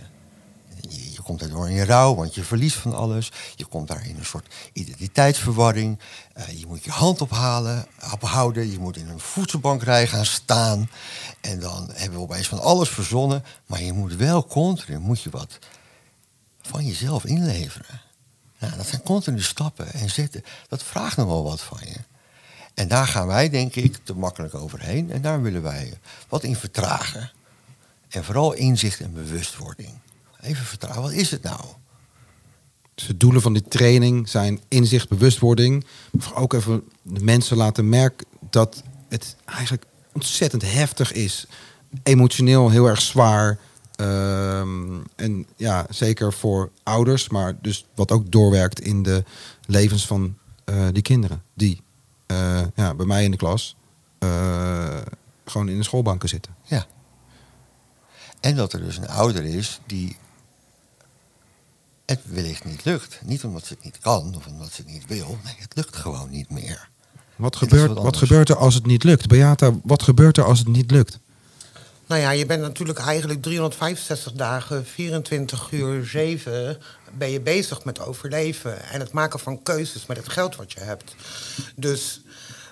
je, 0.90 1.12
je 1.12 1.22
komt 1.22 1.40
daardoor 1.40 1.70
in 1.70 1.84
rouw, 1.84 2.16
want 2.16 2.36
je 2.36 2.44
verliest 2.44 2.76
van 2.76 2.96
alles. 2.96 3.32
Je 3.56 3.66
komt 3.66 3.88
daar 3.88 4.06
in 4.06 4.18
een 4.18 4.26
soort 4.26 4.54
identiteitsverwarring. 4.74 6.00
Eh, 6.34 6.60
je 6.60 6.66
moet 6.66 6.84
je 6.84 6.92
hand 6.92 7.22
ophalen, 7.22 7.88
ophouden. 8.14 8.72
Je 8.72 8.80
moet 8.80 8.98
in 8.98 9.08
een 9.08 9.20
voedselbankrij 9.20 10.08
gaan 10.08 10.26
staan. 10.26 10.90
En 11.42 11.60
dan 11.60 11.90
hebben 11.94 12.20
we 12.20 12.26
opeens 12.26 12.48
van 12.48 12.62
alles 12.62 12.90
verzonnen. 12.90 13.44
Maar 13.66 13.82
je 13.82 13.94
moet 13.94 14.16
wel 14.16 14.46
continu 14.46 14.98
moet 14.98 15.22
je 15.22 15.30
wat 15.30 15.60
van 16.62 16.86
jezelf 16.86 17.26
inleveren. 17.26 18.02
Nou, 18.60 18.76
dat 18.78 18.88
zijn 18.88 19.04
continu 19.04 19.42
stappen 19.42 19.94
en 19.94 20.10
zetten. 20.10 20.44
Dat 20.68 20.84
vraagt 20.84 21.18
nog 21.18 21.28
wel 21.28 21.44
wat 21.44 21.62
van 21.62 21.80
je. 21.82 21.98
En 22.74 22.88
daar 22.88 23.08
gaan 23.08 23.28
wij, 23.28 23.50
denk 23.50 23.76
ik, 23.76 23.98
te 24.04 24.14
makkelijk 24.14 24.56
overheen. 24.56 25.12
En 25.12 25.22
daar 25.22 25.42
willen 25.42 25.62
wij 25.62 26.00
wat 26.28 26.44
in 26.44 26.56
vertragen. 26.56 27.32
En 28.10 28.24
vooral 28.24 28.54
inzicht 28.54 29.00
en 29.00 29.14
bewustwording. 29.14 29.90
Even 30.42 30.66
vertragen, 30.66 31.02
wat 31.02 31.12
is 31.12 31.32
het 31.32 31.44
nou? 31.44 31.62
Dus 32.96 33.08
de 33.08 33.18
doelen 33.18 33.42
van 33.42 33.54
die 33.54 33.68
training 33.68 34.30
zijn 34.30 34.60
inzicht, 34.68 35.10
bewustwording. 35.10 35.86
Maar 36.12 36.36
ook 36.36 36.54
even 36.54 36.84
de 37.02 37.24
mensen 37.24 37.58
laten 37.58 37.90
merken 37.90 38.28
dat 38.50 38.84
het 39.10 39.36
eigenlijk 39.46 39.86
ontzettend 40.14 40.72
heftig 40.72 41.12
is. 41.12 41.46
Emotioneel 42.04 42.70
heel 42.70 42.86
erg 42.86 43.02
zwaar. 43.02 43.60
Ehm, 43.96 45.00
en 45.16 45.46
ja, 45.56 45.86
zeker 45.90 46.34
voor 46.34 46.72
ouders, 46.84 47.30
maar 47.30 47.58
dus 47.62 47.86
wat 47.96 48.12
ook 48.12 48.32
doorwerkt 48.32 48.80
in 48.80 49.04
de 49.04 49.24
levens 49.66 50.08
van 50.08 50.38
eh, 50.66 50.88
die 50.92 51.02
kinderen. 51.02 51.44
Die 51.54 51.82
eh, 52.26 52.62
ja, 52.76 52.94
bij 52.94 53.06
mij 53.06 53.24
in 53.24 53.32
de 53.32 53.38
klas 53.38 53.76
eh, 54.18 54.98
gewoon 55.46 55.70
in 55.70 55.78
de 55.78 55.84
schoolbanken 55.84 56.30
zitten. 56.30 56.56
Ja. 56.64 56.86
En 58.40 58.56
dat 58.56 58.74
er 58.74 58.80
dus 58.80 58.98
een 58.98 59.08
ouder 59.08 59.44
is 59.44 59.80
die 59.86 60.18
het 62.06 62.20
wellicht 62.24 62.66
niet 62.66 62.86
lukt. 62.86 63.20
Niet 63.24 63.44
omdat 63.44 63.66
ze 63.66 63.74
het 63.74 63.84
niet 63.84 63.98
kan 64.00 64.36
of 64.36 64.46
omdat 64.48 64.72
ze 64.72 64.82
het 64.82 64.92
niet 64.92 65.08
wil. 65.08 65.38
Nee, 65.44 65.56
het 65.58 65.76
lukt 65.76 65.96
gewoon 65.96 66.30
niet 66.30 66.50
meer. 66.50 66.90
Wat 67.36 67.56
gebeurt, 67.56 67.94
wat 67.94 68.04
wat 68.04 68.18
gebeurt 68.18 68.50
er 68.50 68.58
als 68.58 68.74
het 68.74 68.86
niet 68.86 69.04
lukt? 69.04 69.28
Beata, 69.28 69.72
wat 69.84 70.04
gebeurt 70.04 70.38
er 70.38 70.44
als 70.44 70.60
het 70.60 70.68
niet 70.68 70.92
lukt? 70.92 71.20
Nou 72.08 72.22
ja, 72.22 72.30
je 72.30 72.46
bent 72.46 72.62
natuurlijk 72.62 73.00
eigenlijk 73.00 73.42
365 73.42 74.32
dagen, 74.32 74.86
24 74.86 75.72
uur 75.72 76.06
7 76.06 76.78
ben 77.18 77.30
je 77.30 77.42
bezig 77.42 77.84
met 77.84 78.00
overleven 78.00 78.84
en 78.90 79.00
het 79.00 79.12
maken 79.12 79.40
van 79.40 79.64
keuzes 79.64 80.06
met 80.06 80.18
het 80.18 80.30
geld 80.30 80.56
wat 80.56 80.72
je 80.72 80.80
hebt. 80.80 81.16
Dus 81.76 82.22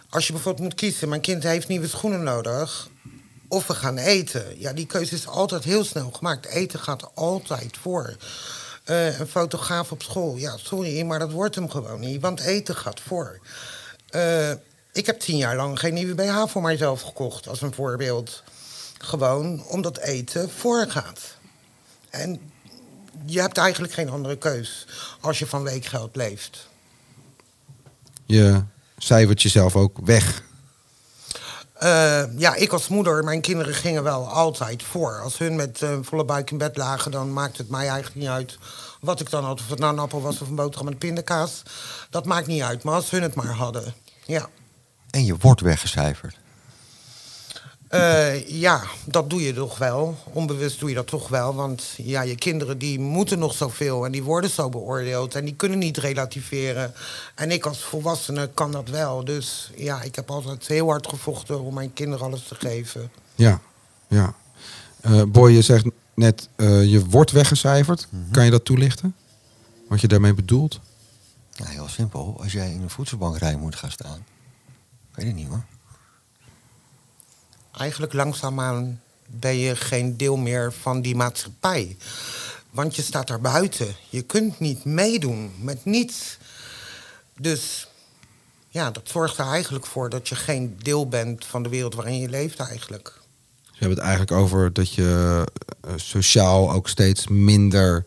als 0.10 0.28
je 0.28 0.34
bijvoorbeeld 0.34 0.64
moet 0.64 0.80
kiezen, 0.80 1.10
mijn 1.10 1.22
kind 1.22 1.44
heeft 1.44 1.68
nieuwe 1.68 1.88
schoenen 1.88 2.24
nodig 2.24 2.90
of 3.54 3.68
we 3.68 3.74
gaan 3.74 3.98
eten. 3.98 4.60
Ja, 4.60 4.74
die 4.74 4.86
keuze 4.86 5.16
is 5.16 5.28
altijd 5.28 5.64
heel 5.64 5.84
snel 5.84 6.12
gemaakt. 6.12 6.46
Eten 6.46 6.80
gaat 6.80 7.16
altijd 7.16 7.78
voor. 7.82 8.16
Eh, 8.84 9.20
een 9.20 9.28
fotograaf 9.28 9.92
op 9.92 10.04
school, 10.04 10.36
ja, 10.36 10.58
sorry, 10.58 11.02
maar 11.02 11.20
dat 11.20 11.32
wordt 11.32 11.56
hem 11.56 11.70
gewoon 11.70 12.00
niet, 12.00 12.22
want 12.22 12.40
eten 12.40 12.76
gaat 12.76 13.00
voor. 13.00 13.40
Eh, 14.10 14.52
ik 14.92 15.06
heb 15.06 15.20
tien 15.20 15.38
jaar 15.38 15.56
lang 15.56 15.80
geen 15.80 15.94
nieuwe 15.94 16.16
BH 16.16 16.48
voor 16.48 16.62
mijzelf 16.62 17.02
gekocht, 17.02 17.48
als 17.48 17.62
een 17.62 17.74
voorbeeld. 17.74 18.44
Gewoon 18.98 19.66
omdat 19.66 19.98
eten 19.98 20.50
voorgaat. 20.50 21.38
En 22.10 22.52
je 23.26 23.40
hebt 23.40 23.58
eigenlijk 23.58 23.94
geen 23.94 24.10
andere 24.10 24.38
keus 24.38 24.88
als 25.22 25.40
je 25.40 25.48
van 25.48 25.64
weekgeld 25.64 26.16
leeft. 26.16 26.68
Je 28.26 28.64
cijfert 28.98 29.42
jezelf 29.42 29.76
ook 29.76 29.98
weg. 30.04 30.44
Eh, 31.84 32.24
ja, 32.38 32.56
ik 32.56 32.72
als 32.72 32.88
moeder, 32.88 33.24
mijn 33.24 33.42
kinderen 33.42 33.74
gingen 33.74 34.04
wel 34.04 34.28
altijd 34.28 34.84
voor. 34.84 35.20
Als 35.24 35.38
hun 35.38 35.56
met 35.56 35.82
eh, 35.82 35.98
volle 36.02 36.26
buik 36.26 36.52
in 36.52 36.58
bed 36.58 36.78
lagen, 36.78 37.12
dan 37.12 37.34
maakte 37.34 37.62
het 37.62 37.72
mij 37.72 37.88
eigenlijk 37.88 38.16
niet 38.16 38.28
uit 38.28 38.58
wat 39.00 39.20
ik 39.20 39.30
dan 39.30 39.44
had. 39.44 39.60
Of 39.60 39.70
het 39.70 39.80
nou 39.80 39.94
een 39.94 40.00
appel 40.00 40.22
was 40.22 40.42
of 40.42 40.48
een 40.48 40.56
boterham 40.56 40.86
met 40.86 40.98
pindakaas. 40.98 41.64
Dat 42.10 42.26
maakt 42.26 42.48
niet 42.48 42.62
uit, 42.62 42.84
maar 42.84 42.94
als 42.94 43.10
hun 43.10 43.22
het 43.22 43.36
maar 43.36 43.54
hadden. 43.54 43.94
Ja. 44.26 44.50
En 45.10 45.26
je 45.26 45.36
wordt 45.38 45.62
weggecijferd. 45.62 46.38
Eh, 47.94 48.48
ja, 48.48 48.84
dat 49.06 49.30
doe 49.30 49.42
je 49.42 49.54
toch 49.54 49.78
wel. 49.78 50.18
Onbewust 50.24 50.80
doe 50.80 50.90
je 50.90 50.96
dat 50.96 51.08
toch 51.08 51.28
wel. 51.28 51.56
Want 51.56 51.84
ja, 51.98 52.22
je 52.22 52.36
kinderen 52.36 52.78
die 52.78 53.00
moeten 53.00 53.40
nog 53.40 53.54
zoveel 53.54 54.06
en 54.06 54.12
die 54.12 54.24
worden 54.24 54.50
zo 54.50 54.70
beoordeeld. 54.70 55.36
En 55.36 55.46
die 55.46 55.56
kunnen 55.56 55.78
niet 55.78 55.98
relativeren. 55.98 56.94
En 57.36 57.52
ik 57.52 57.66
als 57.66 57.84
volwassene 57.84 58.50
kan 58.54 58.72
dat 58.72 58.90
wel. 58.90 59.26
Dus 59.26 59.72
ja, 59.76 60.02
ik 60.02 60.16
heb 60.16 60.32
altijd 60.32 60.68
heel 60.68 60.90
hard 60.90 61.08
gevochten 61.08 61.62
om 61.62 61.74
mijn 61.74 61.94
kinderen 61.94 62.26
alles 62.26 62.48
te 62.48 62.56
geven. 62.56 63.12
Ja, 63.36 63.60
ja. 64.08 64.34
Eh, 65.02 65.24
Boy, 65.24 65.52
je 65.52 65.62
zegt 65.62 65.86
net, 66.14 66.50
eh, 66.56 66.86
je 66.86 67.06
wordt 67.06 67.32
weggecijferd. 67.32 68.08
Kan 68.32 68.46
je 68.46 68.52
dat 68.52 68.66
toelichten? 68.66 69.16
Wat 69.88 70.02
je 70.02 70.08
daarmee 70.08 70.34
bedoelt? 70.34 70.80
Nou, 71.58 71.72
heel 71.72 71.88
simpel. 71.88 72.36
Als 72.40 72.52
jij 72.52 72.72
in 72.72 72.82
een 72.82 72.90
voedselbankrij 72.90 73.56
moet 73.56 73.76
gaan 73.76 73.92
staan. 73.92 74.26
Weet 75.12 75.28
ik 75.28 75.36
niet 75.36 75.48
hoor. 75.48 75.64
Eigenlijk 77.78 78.14
langzaamaan 78.14 79.02
ben 79.26 79.56
je 79.56 79.76
geen 79.76 80.18
deel 80.18 80.38
meer 80.38 80.74
van 80.74 81.02
die 81.02 81.16
maatschappij. 81.16 81.98
Want 82.70 82.96
je 82.96 83.02
staat 83.02 83.28
daar 83.28 83.42
buiten. 83.42 83.96
Je 84.10 84.22
kunt 84.22 84.60
niet 84.60 84.86
meedoen 84.86 85.52
met 85.60 85.86
niets. 85.86 86.38
Dus 87.38 87.88
ja, 88.70 88.92
dat 88.92 89.10
zorgt 89.10 89.38
er 89.38 89.46
eigenlijk 89.46 89.86
voor 89.86 90.10
dat 90.10 90.28
je 90.30 90.36
geen 90.36 90.76
deel 90.82 91.08
bent 91.08 91.46
van 91.46 91.64
de 91.64 91.70
wereld 91.70 91.96
waarin 91.96 92.20
je 92.20 92.30
leeft 92.30 92.60
eigenlijk. 92.60 93.14
We 93.64 93.80
hebben 93.80 93.98
het 93.98 94.08
eigenlijk 94.08 94.32
over 94.32 94.74
dat 94.74 94.94
je 94.94 95.44
eh, 95.82 95.94
sociaal 95.96 96.72
ook 96.72 96.90
steeds 96.90 97.28
minder 97.28 98.06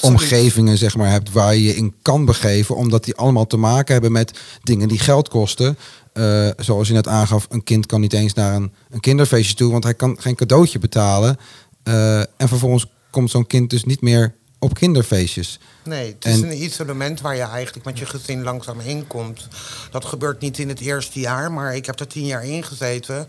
Omgevingen 0.00 0.78
zeg 0.78 0.96
maar, 0.96 1.10
hebt 1.10 1.32
waar 1.32 1.54
je 1.54 1.62
je 1.62 1.76
in 1.76 1.94
kan 2.02 2.24
begeven. 2.24 2.76
Omdat 2.76 3.04
die 3.04 3.16
allemaal 3.16 3.46
te 3.46 3.56
maken 3.56 3.92
hebben 3.92 4.12
met 4.12 4.38
dingen 4.62 4.88
die 4.88 4.98
geld 4.98 5.28
kosten. 5.28 5.78
Eh, 6.12 6.48
zoals 6.56 6.88
je 6.88 6.94
net 6.94 7.08
aangaf, 7.08 7.46
een 7.50 7.64
kind 7.64 7.86
kan 7.86 8.00
niet 8.00 8.12
eens 8.12 8.34
naar 8.34 8.54
een, 8.54 8.72
een 8.90 9.00
kinderfeestje 9.00 9.54
toe, 9.54 9.72
want 9.72 9.84
hij 9.84 9.94
kan 9.94 10.16
geen 10.20 10.34
cadeautje 10.34 10.78
betalen. 10.78 11.36
Eh, 11.82 12.18
en 12.18 12.48
vervolgens 12.48 12.86
komt 13.10 13.30
zo'n 13.30 13.46
kind 13.46 13.70
dus 13.70 13.84
niet 13.84 14.00
meer 14.00 14.34
op 14.58 14.74
kinderfeestjes. 14.74 15.58
Nee, 15.84 16.12
het 16.12 16.24
is 16.24 16.40
En- 16.40 16.50
een 16.50 16.62
isolement 16.62 17.20
waar 17.20 17.36
je 17.36 17.42
eigenlijk 17.42 17.84
met 17.86 17.98
je 17.98 18.06
gezin 18.06 18.42
langzaam 18.42 18.80
in 18.80 19.06
komt. 19.06 19.48
Dat 19.90 20.04
gebeurt 20.04 20.40
niet 20.40 20.58
in 20.58 20.68
het 20.68 20.80
eerste 20.80 21.20
jaar, 21.20 21.52
maar 21.52 21.76
ik 21.76 21.86
heb 21.86 22.00
er 22.00 22.06
tien 22.06 22.26
jaar 22.26 22.44
in 22.44 22.62
gezeten. 22.64 23.28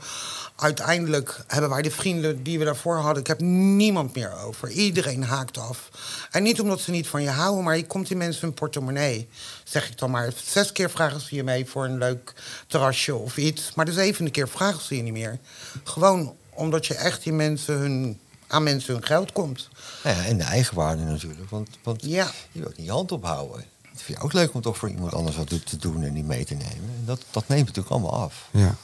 Uiteindelijk 0.55 1.39
hebben 1.48 1.69
wij 1.69 1.81
de 1.81 1.91
vrienden 1.91 2.43
die 2.43 2.60
we 2.60 2.65
daarvoor 2.65 2.96
hadden, 2.98 3.22
ik 3.22 3.27
heb 3.27 3.39
niemand 3.41 4.15
meer 4.15 4.34
over. 4.46 4.69
Iedereen 4.72 5.24
haakt 5.24 5.57
af. 5.57 5.89
En 6.31 6.43
niet 6.43 6.62
omdat 6.62 6.79
ze 6.79 6.91
niet 6.91 7.07
van 7.07 7.22
je 7.24 7.29
houden, 7.29 7.63
maar 7.63 7.77
je 7.77 7.86
komt 7.88 8.10
in 8.10 8.17
mensen 8.17 8.41
hun 8.41 8.53
portemonnee. 8.53 9.27
Zeg 9.63 9.89
ik 9.89 9.98
dan 9.98 10.12
maar. 10.12 10.31
Zes 10.46 10.72
keer 10.72 10.89
vragen 10.89 11.22
ze 11.22 11.36
je 11.36 11.43
mee 11.43 11.65
voor 11.65 11.86
een 11.86 11.98
leuk 11.98 12.34
terrasje 12.67 13.15
of 13.15 13.38
iets. 13.38 13.72
Maar 13.75 13.86
de 13.86 13.91
zevende 13.93 14.31
keer 14.31 14.50
vragen 14.50 14.81
ze 14.84 14.96
je 14.96 15.01
niet 15.01 15.13
meer. 15.13 15.39
Gewoon 15.84 16.36
omdat 16.50 16.86
je 16.86 16.93
echt 16.96 17.24
die 17.24 17.34
mensen 17.34 17.77
hun, 17.77 18.19
aan 18.47 18.63
mensen 18.63 18.93
hun 18.93 19.03
geld 19.05 19.31
komt. 19.31 19.69
Nou 20.03 20.17
ja, 20.17 20.25
en 20.25 20.37
de 20.37 20.43
eigenwaarde 20.43 21.03
natuurlijk. 21.03 21.49
Want, 21.49 21.69
want 21.83 22.01
Ja. 22.05 22.31
je 22.51 22.59
wilt 22.59 22.77
niet 22.77 22.85
je 22.85 22.91
hand 22.91 23.11
ophouden. 23.11 23.65
Het 23.91 24.01
vind 24.01 24.17
je 24.17 24.23
ook 24.23 24.33
leuk 24.33 24.53
om 24.53 24.61
toch 24.61 24.77
voor 24.77 24.89
iemand 24.89 25.13
anders 25.13 25.35
wat 25.37 25.49
te 25.65 25.77
doen 25.77 26.03
en 26.03 26.13
die 26.13 26.23
mee 26.23 26.45
te 26.45 26.53
nemen. 26.53 26.89
En 26.99 27.03
dat, 27.05 27.21
dat 27.31 27.47
neemt 27.47 27.65
natuurlijk 27.65 27.93
allemaal 27.95 28.13
af. 28.21 28.47
Ja. 28.51 28.75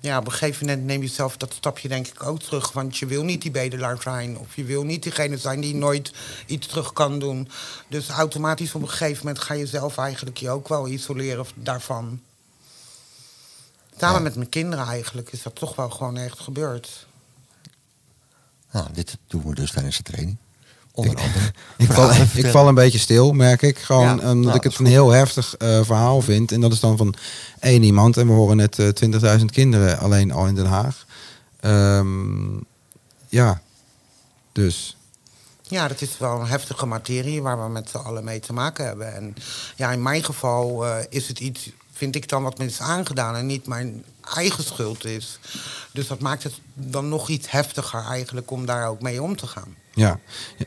Ja, 0.00 0.18
op 0.18 0.26
een 0.26 0.32
gegeven 0.32 0.66
moment 0.66 0.86
neem 0.86 1.02
je 1.02 1.08
zelf 1.08 1.36
dat 1.36 1.52
stapje 1.54 1.88
denk 1.88 2.06
ik 2.06 2.22
ook 2.22 2.40
terug. 2.42 2.72
Want 2.72 2.96
je 2.96 3.06
wil 3.06 3.24
niet 3.24 3.42
die 3.42 3.50
bedelaar 3.50 4.02
zijn. 4.02 4.38
Of 4.38 4.56
je 4.56 4.64
wil 4.64 4.82
niet 4.82 5.02
diegene 5.02 5.38
zijn 5.38 5.60
die 5.60 5.74
nooit 5.74 6.12
iets 6.46 6.66
terug 6.66 6.92
kan 6.92 7.18
doen. 7.18 7.48
Dus 7.88 8.08
automatisch 8.08 8.74
op 8.74 8.82
een 8.82 8.88
gegeven 8.88 9.26
moment 9.26 9.44
ga 9.44 9.54
je 9.54 9.66
zelf 9.66 9.98
eigenlijk 9.98 10.36
je 10.36 10.50
ook 10.50 10.68
wel 10.68 10.88
isoleren 10.88 11.46
daarvan. 11.54 12.20
Samen 13.98 14.16
Ja. 14.16 14.22
met 14.22 14.34
mijn 14.36 14.48
kinderen 14.48 14.86
eigenlijk 14.86 15.32
is 15.32 15.42
dat 15.42 15.54
toch 15.54 15.76
wel 15.76 15.90
gewoon 15.90 16.16
echt 16.16 16.40
gebeurd. 16.40 17.06
Nou, 18.74 18.86
dit 18.92 19.18
doen 19.26 19.42
we 19.44 19.54
dus 19.54 19.70
tijdens 19.70 19.96
de 19.96 20.02
training. 20.02 20.36
Onder 20.92 21.16
andere. 21.16 21.52
Ik 21.76 21.92
val, 21.92 22.10
ik 22.34 22.46
val 22.46 22.68
een 22.68 22.74
beetje 22.74 22.98
stil, 22.98 23.32
merk 23.32 23.62
ik. 23.62 23.78
Gewoon 23.78 24.04
Ja, 24.04 24.12
omdat 24.12 24.34
nou, 24.34 24.54
ik 24.54 24.62
het 24.62 24.78
een 24.78 24.86
heel 24.86 25.10
heftig 25.10 25.56
eh, 25.56 25.84
verhaal 25.84 26.20
vind. 26.20 26.52
En 26.52 26.60
dat 26.60 26.72
is 26.72 26.80
dan 26.80 26.96
van 26.96 27.14
één 27.60 27.82
iemand. 27.82 28.16
En 28.16 28.26
we 28.26 28.32
horen 28.32 28.56
net 28.56 28.78
eh 28.78 29.38
20.000 29.38 29.44
kinderen 29.44 29.98
alleen 29.98 30.32
al 30.32 30.46
in 30.46 30.54
Den 30.54 30.66
Haag. 30.66 31.06
Ehm, 31.60 32.56
ja, 33.28 33.60
dus 34.52 34.96
Ja, 35.62 35.88
dat 35.88 36.00
is 36.00 36.18
wel 36.18 36.40
een 36.40 36.46
heftige 36.46 36.86
materie 36.86 37.42
waar 37.42 37.64
we 37.64 37.68
met 37.68 37.90
z'n 37.90 37.96
allen 37.96 38.24
mee 38.24 38.40
te 38.40 38.52
maken 38.52 38.86
hebben. 38.86 39.14
En 39.14 39.34
ja, 39.76 39.92
in 39.92 40.02
mijn 40.02 40.24
geval 40.24 40.86
eh, 40.86 40.96
is 41.08 41.28
het 41.28 41.40
iets, 41.40 41.70
vind 41.94 42.16
ik 42.16 42.28
dan, 42.28 42.42
wat 42.42 42.58
me 42.58 42.64
is 42.64 42.80
aangedaan 42.80 43.36
en 43.36 43.46
niet 43.46 43.66
mijn 43.66 44.04
eigen 44.34 44.64
schuld 44.64 45.04
is. 45.04 45.38
Dus 45.92 46.06
dat 46.06 46.20
maakt 46.20 46.42
het 46.42 46.60
dan 46.74 47.08
nog 47.08 47.28
iets 47.28 47.50
heftiger 47.50 48.04
eigenlijk 48.04 48.50
om 48.50 48.66
daar 48.66 48.88
ook 48.88 49.02
mee 49.02 49.22
om 49.22 49.36
te 49.36 49.46
gaan. 49.46 49.74
ja. 49.94 50.18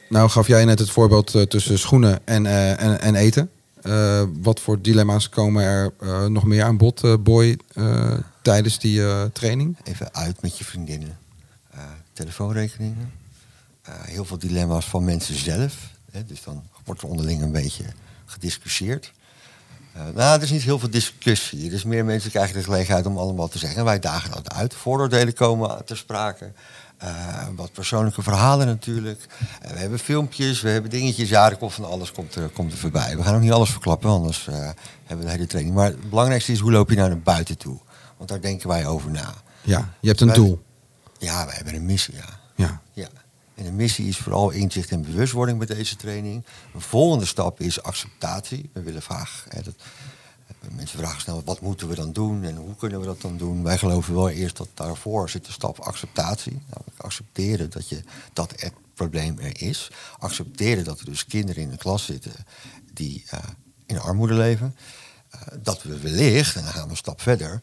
Nou 0.09 0.29
gaf 0.29 0.47
jij 0.47 0.65
net 0.65 0.79
het 0.79 0.89
voorbeeld 0.89 1.35
eh, 1.35 1.41
tussen 1.41 1.79
schoenen 1.79 2.19
en, 2.25 2.45
eh, 2.45 2.81
en, 2.81 3.01
en 3.01 3.15
eten. 3.15 3.51
Eh, 3.81 4.23
wat 4.41 4.59
voor 4.59 4.81
dilemma's 4.81 5.29
komen 5.29 5.63
er 5.63 5.93
eh, 5.99 6.25
nog 6.25 6.43
meer 6.43 6.63
aan 6.63 6.77
bod, 6.77 7.03
eh, 7.03 7.13
Boy, 7.19 7.57
eh, 7.73 8.13
tijdens 8.41 8.79
die 8.79 9.05
eh, 9.05 9.23
training? 9.33 9.77
Even 9.83 10.13
uit 10.13 10.41
met 10.41 10.57
je 10.57 10.63
vriendinnen. 10.63 11.17
Eh, 11.71 11.79
telefoonrekeningen. 12.13 13.11
Eh, 13.81 13.93
heel 14.01 14.25
veel 14.25 14.37
dilemma's 14.37 14.85
van 14.85 15.03
mensen 15.03 15.35
zelf. 15.35 15.75
Hè, 16.11 16.25
dus 16.25 16.43
dan 16.43 16.63
wordt 16.85 17.01
er 17.01 17.07
onderling 17.07 17.41
een 17.41 17.51
beetje 17.51 17.83
gediscussieerd. 18.25 19.11
Uh, 19.97 20.03
nou, 20.15 20.37
er 20.37 20.43
is 20.43 20.51
niet 20.51 20.61
heel 20.61 20.79
veel 20.79 20.89
discussie. 20.89 21.67
Er 21.67 21.73
is 21.73 21.83
meer 21.83 22.05
mensen 22.05 22.29
krijgen 22.31 22.53
de 22.53 22.63
gelegenheid 22.63 23.05
om 23.05 23.17
allemaal 23.17 23.47
te 23.47 23.57
zeggen. 23.57 23.79
En 23.79 23.85
wij 23.85 23.99
dagen 23.99 24.31
dat 24.31 24.53
uit. 24.53 24.73
Vooroordelen 24.73 25.33
komen 25.33 25.85
ter 25.85 25.97
sprake. 25.97 26.51
Uh, 27.03 27.47
wat 27.55 27.71
persoonlijke 27.71 28.21
verhalen 28.21 28.67
natuurlijk. 28.67 29.25
Uh, 29.65 29.71
we 29.71 29.77
hebben 29.79 29.99
filmpjes, 29.99 30.61
we 30.61 30.69
hebben 30.69 30.91
dingetjes. 30.91 31.29
Ja, 31.29 31.49
er 31.49 31.57
komt 31.57 31.73
van 31.73 31.85
alles 31.85 32.11
komt 32.11 32.35
er, 32.35 32.49
komt 32.49 32.71
er 32.71 32.77
voorbij. 32.77 33.17
We 33.17 33.23
gaan 33.23 33.35
ook 33.35 33.41
niet 33.41 33.51
alles 33.51 33.69
verklappen, 33.69 34.09
anders 34.09 34.45
hebben 35.05 35.25
we 35.25 35.25
de 35.25 35.29
hele 35.29 35.47
training. 35.47 35.75
Maar 35.75 35.85
het 35.85 36.09
belangrijkste 36.09 36.51
is, 36.51 36.59
hoe 36.59 36.71
loop 36.71 36.89
je 36.89 36.95
nou 36.95 37.09
naar 37.09 37.19
buiten 37.19 37.57
toe? 37.57 37.79
Want 38.17 38.29
daar 38.29 38.41
denken 38.41 38.67
wij 38.67 38.85
over 38.85 39.11
na. 39.11 39.33
Ja, 39.61 39.89
je 39.99 40.07
hebt 40.07 40.21
een 40.21 40.33
doel. 40.33 40.63
Ja, 41.17 41.45
wij 41.45 41.55
hebben 41.55 41.75
een 41.75 41.85
missie, 41.85 42.15
ja. 42.15 42.39
Ja. 42.55 42.81
ja. 42.93 43.07
En 43.57 43.63
de 43.63 43.71
missie 43.71 44.07
is 44.07 44.17
vooral 44.17 44.49
inzicht 44.49 44.91
en 44.91 45.01
bewustwording 45.01 45.59
met 45.59 45.67
deze 45.67 45.95
training. 45.95 46.45
Een 46.73 46.81
volgende 46.81 47.25
stap 47.25 47.59
is 47.59 47.83
acceptatie. 47.83 48.69
We 48.73 48.81
willen 48.81 49.01
graag. 49.01 49.45
Hè, 49.49 49.61
dat, 49.61 49.75
mensen 50.75 50.99
vragen 50.99 51.21
snel, 51.21 51.41
wat 51.45 51.61
moeten 51.61 51.87
we 51.87 51.95
dan 51.95 52.13
doen 52.13 52.43
en 52.43 52.55
hoe 52.55 52.75
kunnen 52.75 52.99
we 52.99 53.05
dat 53.05 53.21
dan 53.21 53.37
doen? 53.37 53.63
Wij 53.63 53.77
geloven 53.77 54.13
wel 54.13 54.29
eerst 54.29 54.57
dat 54.57 54.69
daarvoor 54.73 55.29
zit 55.29 55.45
de 55.45 55.51
stap 55.51 55.79
acceptatie. 55.79 56.51
Namelijk 56.53 56.97
accepteren 56.97 57.69
dat, 57.69 57.89
je, 57.89 58.03
dat 58.33 58.53
het 58.55 58.73
probleem 58.93 59.39
er 59.39 59.61
is. 59.61 59.91
Accepteren 60.19 60.83
dat 60.83 60.99
er 60.99 61.05
dus 61.05 61.25
kinderen 61.25 61.63
in 61.63 61.69
de 61.69 61.77
klas 61.77 62.05
zitten 62.05 62.33
die 62.93 63.23
uh, 63.33 63.39
in 63.85 63.99
armoede 63.99 64.33
leven. 64.33 64.75
Uh, 65.35 65.41
dat 65.61 65.83
we 65.83 65.99
wellicht, 65.99 66.55
en 66.55 66.63
dan 66.63 66.73
gaan 66.73 66.83
we 66.83 66.89
een 66.89 66.97
stap 66.97 67.21
verder, 67.21 67.61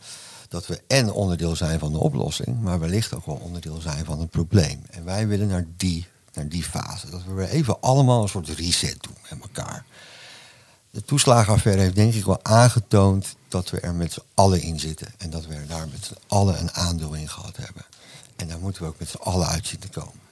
dat 0.55 0.67
we 0.67 0.83
en 0.87 1.13
onderdeel 1.13 1.57
zijn 1.57 1.79
van 1.79 1.93
de 1.93 1.99
oplossing, 1.99 2.61
maar 2.61 2.81
wellicht 2.81 3.15
ook 3.15 3.27
wel 3.27 3.41
onderdeel 3.43 3.81
zijn 3.81 4.05
van 4.05 4.21
het 4.21 4.31
probleem. 4.31 4.83
En 4.91 5.05
wij 5.05 5.27
willen 5.27 5.47
naar 5.47 5.67
die, 5.77 6.07
naar 6.33 6.49
die 6.49 6.63
fase. 6.63 7.11
Dat 7.11 7.25
we 7.25 7.33
weer 7.33 7.49
even 7.49 7.81
allemaal 7.81 8.23
een 8.23 8.29
soort 8.29 8.49
reset 8.49 9.03
doen 9.03 9.17
met 9.31 9.41
elkaar. 9.41 9.85
De 10.91 11.05
toeslagenaffaire 11.05 11.83
heeft 11.83 11.95
denk 11.95 12.15
ik 12.15 12.25
wel 12.25 12.45
aangetoond 12.45 13.37
dat 13.49 13.71
we 13.71 13.81
er 13.81 13.95
met 13.95 14.13
z'n 14.13 14.23
allen 14.35 14.63
in 14.63 14.81
zitten. 14.81 15.09
En 15.19 15.31
dat 15.31 15.47
we 15.47 15.55
er 15.55 15.67
daar 15.67 15.89
met 15.89 16.05
z'n 16.05 16.17
allen 16.27 16.59
een 16.59 16.73
aandeel 16.73 17.15
in 17.15 17.29
gehad 17.29 17.57
hebben. 17.57 17.85
En 18.37 18.49
daar 18.49 18.59
moeten 18.59 18.83
we 18.83 18.89
ook 18.89 18.99
met 18.99 19.09
z'n 19.09 19.23
allen 19.23 19.47
uit 19.47 19.67
zien 19.67 19.81
te 19.81 19.89
komen. 19.89 20.23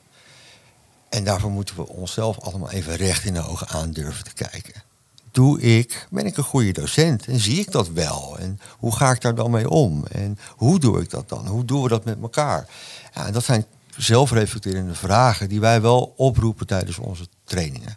En 1.08 1.24
daarvoor 1.24 1.50
moeten 1.50 1.76
we 1.76 1.88
onszelf 1.88 2.40
allemaal 2.40 2.70
even 2.70 2.96
recht 2.96 3.24
in 3.24 3.34
de 3.34 3.46
ogen 3.46 3.68
aan 3.68 3.90
durven 3.90 4.24
te 4.24 4.34
kijken 4.34 4.91
doe 5.32 5.60
ik, 5.60 6.06
ben 6.10 6.26
ik 6.26 6.36
een 6.36 6.44
goede 6.44 6.72
docent 6.72 7.26
en 7.26 7.38
zie 7.38 7.60
ik 7.60 7.70
dat 7.70 7.88
wel? 7.88 8.38
En 8.38 8.60
hoe 8.78 8.96
ga 8.96 9.10
ik 9.10 9.20
daar 9.20 9.34
dan 9.34 9.50
mee 9.50 9.70
om? 9.70 10.06
En 10.06 10.38
hoe 10.56 10.78
doe 10.78 11.00
ik 11.00 11.10
dat 11.10 11.28
dan? 11.28 11.46
Hoe 11.46 11.64
doen 11.64 11.82
we 11.82 11.88
dat 11.88 12.04
met 12.04 12.20
elkaar? 12.22 12.68
Ja, 13.14 13.26
en 13.26 13.32
dat 13.32 13.44
zijn 13.44 13.66
zelfreflecterende 13.96 14.94
vragen 14.94 15.48
die 15.48 15.60
wij 15.60 15.80
wel 15.80 16.14
oproepen 16.16 16.66
tijdens 16.66 16.98
onze 16.98 17.26
trainingen. 17.44 17.96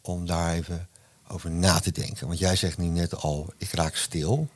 Om 0.00 0.26
daar 0.26 0.52
even 0.52 0.88
over 1.28 1.50
na 1.50 1.78
te 1.78 1.92
denken. 1.92 2.26
Want 2.26 2.38
jij 2.38 2.56
zegt 2.56 2.78
nu 2.78 2.86
net 2.86 3.16
al, 3.16 3.52
ik 3.56 3.72
raak 3.72 3.94
stil. 3.94 4.48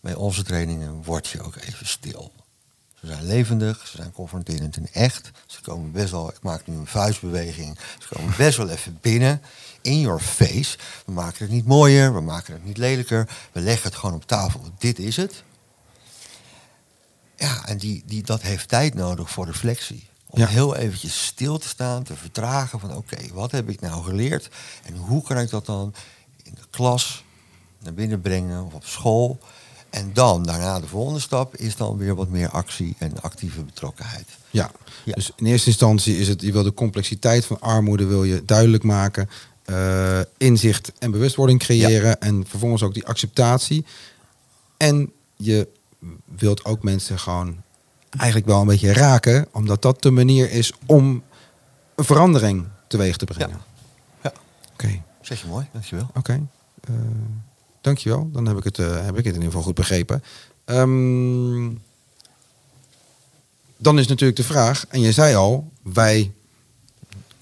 Bij 0.00 0.14
onze 0.14 0.42
trainingen 0.42 1.02
word 1.04 1.26
je 1.26 1.42
ook 1.42 1.56
even 1.56 1.86
stil. 1.86 2.32
Zijn 3.26 3.38
levendig, 3.38 3.86
ze 3.86 3.96
zijn 3.96 4.12
confronterend 4.12 4.76
en 4.76 4.88
echt. 4.92 5.30
Ze 5.46 5.60
komen 5.60 5.92
best 5.92 6.10
wel, 6.10 6.28
ik 6.28 6.42
maak 6.42 6.66
nu 6.66 6.76
een 6.76 6.86
vuistbeweging, 6.86 7.78
ze 7.98 8.14
komen 8.14 8.34
best 8.36 8.56
wel 8.56 8.68
even 8.68 8.98
binnen 9.00 9.42
in 9.80 10.00
your 10.00 10.20
face. 10.20 10.78
We 11.06 11.12
maken 11.12 11.44
het 11.44 11.50
niet 11.54 11.66
mooier, 11.66 12.14
we 12.14 12.20
maken 12.20 12.52
het 12.52 12.64
niet 12.64 12.76
lelijker. 12.76 13.28
We 13.52 13.60
leggen 13.60 13.88
het 13.88 13.98
gewoon 13.98 14.14
op 14.14 14.26
tafel. 14.26 14.60
Dit 14.78 14.98
is 14.98 15.16
het. 15.16 15.42
Ja, 17.36 17.66
en 17.66 17.78
die, 17.78 18.02
die, 18.06 18.22
dat 18.22 18.42
heeft 18.42 18.68
tijd 18.68 18.94
nodig 18.94 19.30
voor 19.30 19.46
reflectie. 19.46 20.08
Om 20.26 20.42
heel 20.42 20.76
eventjes 20.76 21.26
stil 21.26 21.58
te 21.58 21.68
staan, 21.68 22.02
te 22.02 22.16
vertragen 22.16 22.80
van 22.80 22.96
oké, 22.96 23.16
wat 23.32 23.50
heb 23.50 23.68
ik 23.68 23.80
nou 23.80 24.04
geleerd? 24.04 24.48
En 24.84 24.96
hoe 24.96 25.22
kan 25.22 25.38
ik 25.38 25.50
dat 25.50 25.66
dan 25.66 25.94
in 26.42 26.54
de 26.54 26.66
klas 26.70 27.24
naar 27.78 27.94
binnen 27.94 28.20
brengen 28.20 28.64
of 28.64 28.74
op 28.74 28.84
school? 28.84 29.38
En 29.96 30.10
dan, 30.12 30.42
daarna 30.42 30.80
de 30.80 30.86
volgende 30.86 31.20
stap, 31.20 31.56
is 31.56 31.76
dan 31.76 31.96
weer 31.96 32.14
wat 32.14 32.28
meer 32.28 32.48
actie 32.48 32.96
en 32.98 33.20
actieve 33.20 33.62
betrokkenheid. 33.62 34.28
Ja, 34.50 34.70
ja. 35.04 35.14
dus 35.14 35.32
in 35.36 35.46
eerste 35.46 35.68
instantie 35.68 36.18
is 36.18 36.28
het, 36.28 36.40
je 36.40 36.52
wil 36.52 36.62
de 36.62 36.74
complexiteit 36.74 37.44
van 37.44 37.60
armoede 37.60 38.04
wil 38.04 38.24
je 38.24 38.44
duidelijk 38.44 38.82
maken. 38.82 39.28
Uh, 39.66 40.20
inzicht 40.36 40.92
en 40.98 41.10
bewustwording 41.10 41.58
creëren. 41.58 42.20
En 42.20 42.46
vervolgens 42.46 42.82
ook 42.82 42.94
die 42.94 43.06
acceptatie. 43.06 43.84
En 44.76 45.12
je 45.36 45.68
wilt 46.24 46.64
ook 46.64 46.82
mensen 46.82 47.18
gewoon 47.18 47.62
eigenlijk 48.10 48.46
wel 48.46 48.60
een 48.60 48.66
beetje 48.66 48.92
raken, 48.92 49.48
omdat 49.52 49.82
dat 49.82 50.02
de 50.02 50.10
manier 50.10 50.50
is 50.50 50.72
om 50.86 51.22
een 51.94 52.04
verandering 52.04 52.66
teweeg 52.88 53.16
te 53.16 53.24
brengen. 53.24 53.60
Ja. 54.22 54.30
ja. 54.30 54.32
Oké. 54.72 55.02
Zeg 55.20 55.40
je 55.40 55.46
mooi, 55.46 55.66
dankjewel. 55.72 56.06
Oké. 56.08 56.18
Okay. 56.18 56.46
Uh, 56.90 56.96
dankjewel. 57.86 58.30
Dan 58.32 58.46
heb 58.46 58.56
ik, 58.56 58.64
het, 58.64 58.78
uh, 58.78 59.04
heb 59.04 59.18
ik 59.18 59.24
het 59.24 59.34
in 59.34 59.40
ieder 59.40 59.44
geval 59.44 59.62
goed 59.62 59.74
begrepen. 59.74 60.22
Um, 60.64 61.80
dan 63.76 63.98
is 63.98 64.06
natuurlijk 64.06 64.38
de 64.38 64.44
vraag, 64.44 64.86
en 64.88 65.00
je 65.00 65.12
zei 65.12 65.34
al, 65.34 65.70
wij 65.82 66.32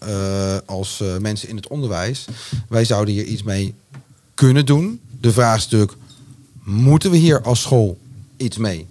uh, 0.08 0.56
als 0.64 1.00
uh, 1.00 1.16
mensen 1.16 1.48
in 1.48 1.56
het 1.56 1.68
onderwijs. 1.68 2.24
Wij 2.68 2.84
zouden 2.84 3.14
hier 3.14 3.24
iets 3.24 3.42
mee 3.42 3.74
kunnen 4.34 4.66
doen. 4.66 5.00
De 5.20 5.32
vraag 5.32 5.56
is 5.56 5.64
natuurlijk, 5.64 5.98
moeten 6.64 7.10
we 7.10 7.16
hier 7.16 7.42
als 7.42 7.60
school 7.60 7.98
iets 8.36 8.56
mee? 8.56 8.86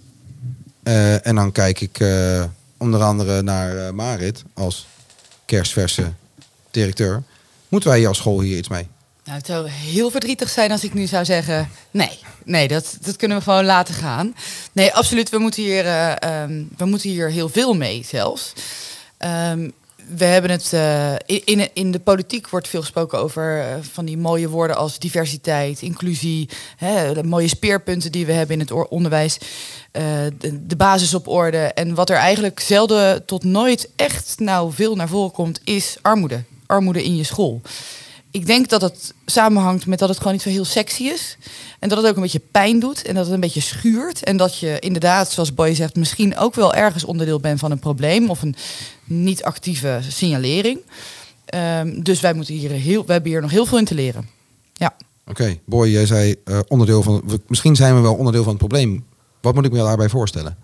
En 1.22 1.34
dan 1.34 1.52
kijk 1.52 1.80
ik 1.80 2.04
onder 2.76 3.02
andere 3.02 3.42
naar 3.42 3.94
Marit 3.94 4.42
als 4.54 4.86
kerstverse 5.44 6.12
directeur. 6.70 7.22
Moeten 7.68 7.90
wij 7.90 8.06
als 8.06 8.18
school 8.18 8.40
hier 8.40 8.56
iets 8.58 8.68
mee? 8.68 8.88
Nou, 9.24 9.36
het 9.36 9.46
zou 9.46 9.68
heel 9.68 10.10
verdrietig 10.10 10.48
zijn 10.48 10.70
als 10.70 10.84
ik 10.84 10.94
nu 10.94 11.06
zou 11.06 11.24
zeggen: 11.24 11.68
nee, 11.90 12.18
nee, 12.44 12.68
dat, 12.68 12.96
dat 13.00 13.16
kunnen 13.16 13.36
we 13.36 13.42
gewoon 13.42 13.64
laten 13.64 13.94
gaan. 13.94 14.34
Nee, 14.72 14.92
absoluut, 14.92 15.28
we 15.28 15.38
moeten 15.38 15.62
hier, 15.62 15.86
um, 16.42 16.68
we 16.76 16.84
moeten 16.84 17.10
hier 17.10 17.30
heel 17.30 17.48
veel 17.48 17.74
mee 17.74 18.04
zelfs. 18.04 18.52
Um, 19.50 19.72
we 20.16 20.24
hebben 20.24 20.50
het 20.50 20.70
uh, 20.74 21.12
in, 21.44 21.74
in 21.74 21.90
de 21.90 21.98
politiek 21.98 22.48
wordt 22.48 22.68
veel 22.68 22.80
gesproken 22.80 23.18
over 23.18 23.58
uh, 23.58 23.74
van 23.92 24.04
die 24.04 24.18
mooie 24.18 24.48
woorden 24.48 24.76
als 24.76 24.98
diversiteit, 24.98 25.82
inclusie, 25.82 26.48
hè, 26.76 27.14
de 27.14 27.22
mooie 27.22 27.48
speerpunten 27.48 28.12
die 28.12 28.26
we 28.26 28.32
hebben 28.32 28.54
in 28.54 28.60
het 28.60 28.88
onderwijs, 28.88 29.38
de, 29.92 30.66
de, 30.66 30.76
basis 30.76 31.14
op 31.14 31.28
orde. 31.28 31.58
En 31.58 31.94
wat 31.94 32.10
er 32.10 32.16
eigenlijk 32.16 32.60
zelden 32.60 33.24
tot 33.24 33.44
nooit 33.44 33.90
echt 33.96 34.38
nou 34.38 34.72
veel 34.72 34.96
naar 34.96 35.08
voren 35.08 35.32
komt, 35.32 35.60
is 35.64 35.96
armoede. 36.02 36.42
Armoede 36.66 37.04
in 37.04 37.16
je 37.16 37.24
school 37.24 37.62
ik 38.34 38.46
denk 38.46 38.68
dat 38.68 38.80
het 38.80 39.14
samenhangt 39.26 39.86
met 39.86 39.98
dat 39.98 40.08
het 40.08 40.18
gewoon 40.18 40.32
niet 40.32 40.42
zo 40.42 40.48
heel 40.48 40.64
sexy 40.64 41.02
is. 41.02 41.36
En 41.78 41.88
dat 41.88 41.98
het 41.98 42.06
ook 42.06 42.16
een 42.16 42.22
beetje 42.22 42.42
pijn 42.50 42.80
doet 42.80 43.02
en 43.02 43.14
dat 43.14 43.24
het 43.24 43.34
een 43.34 43.40
beetje 43.40 43.60
schuurt. 43.60 44.22
En 44.22 44.36
dat 44.36 44.58
je 44.58 44.78
inderdaad, 44.78 45.30
zoals 45.30 45.54
Boy 45.54 45.74
zegt, 45.74 45.96
misschien 45.96 46.36
ook 46.36 46.54
wel 46.54 46.74
ergens 46.74 47.04
onderdeel 47.04 47.40
bent 47.40 47.58
van 47.58 47.70
een 47.70 47.78
probleem 47.78 48.30
of 48.30 48.42
een 48.42 48.56
niet 49.04 49.44
actieve 49.44 50.00
signalering. 50.08 50.80
Um, 51.54 52.02
dus 52.02 52.20
wij, 52.20 52.34
moeten 52.34 52.54
hier 52.54 52.70
heel, 52.70 53.04
wij 53.04 53.14
hebben 53.14 53.32
hier 53.32 53.40
nog 53.40 53.50
heel 53.50 53.66
veel 53.66 53.78
in 53.78 53.84
te 53.84 53.94
leren. 53.94 54.28
Ja. 54.72 54.94
Oké, 55.26 55.30
okay. 55.30 55.60
Boy, 55.64 55.88
jij 55.88 56.06
zei 56.06 56.36
uh, 56.44 56.58
onderdeel 56.68 57.02
van. 57.02 57.40
Misschien 57.46 57.76
zijn 57.76 57.94
we 57.94 58.00
wel 58.00 58.14
onderdeel 58.14 58.42
van 58.42 58.52
het 58.52 58.60
probleem. 58.60 59.06
Wat 59.40 59.54
moet 59.54 59.64
ik 59.64 59.72
me 59.72 59.78
daarbij 59.78 60.08
voorstellen? 60.08 60.56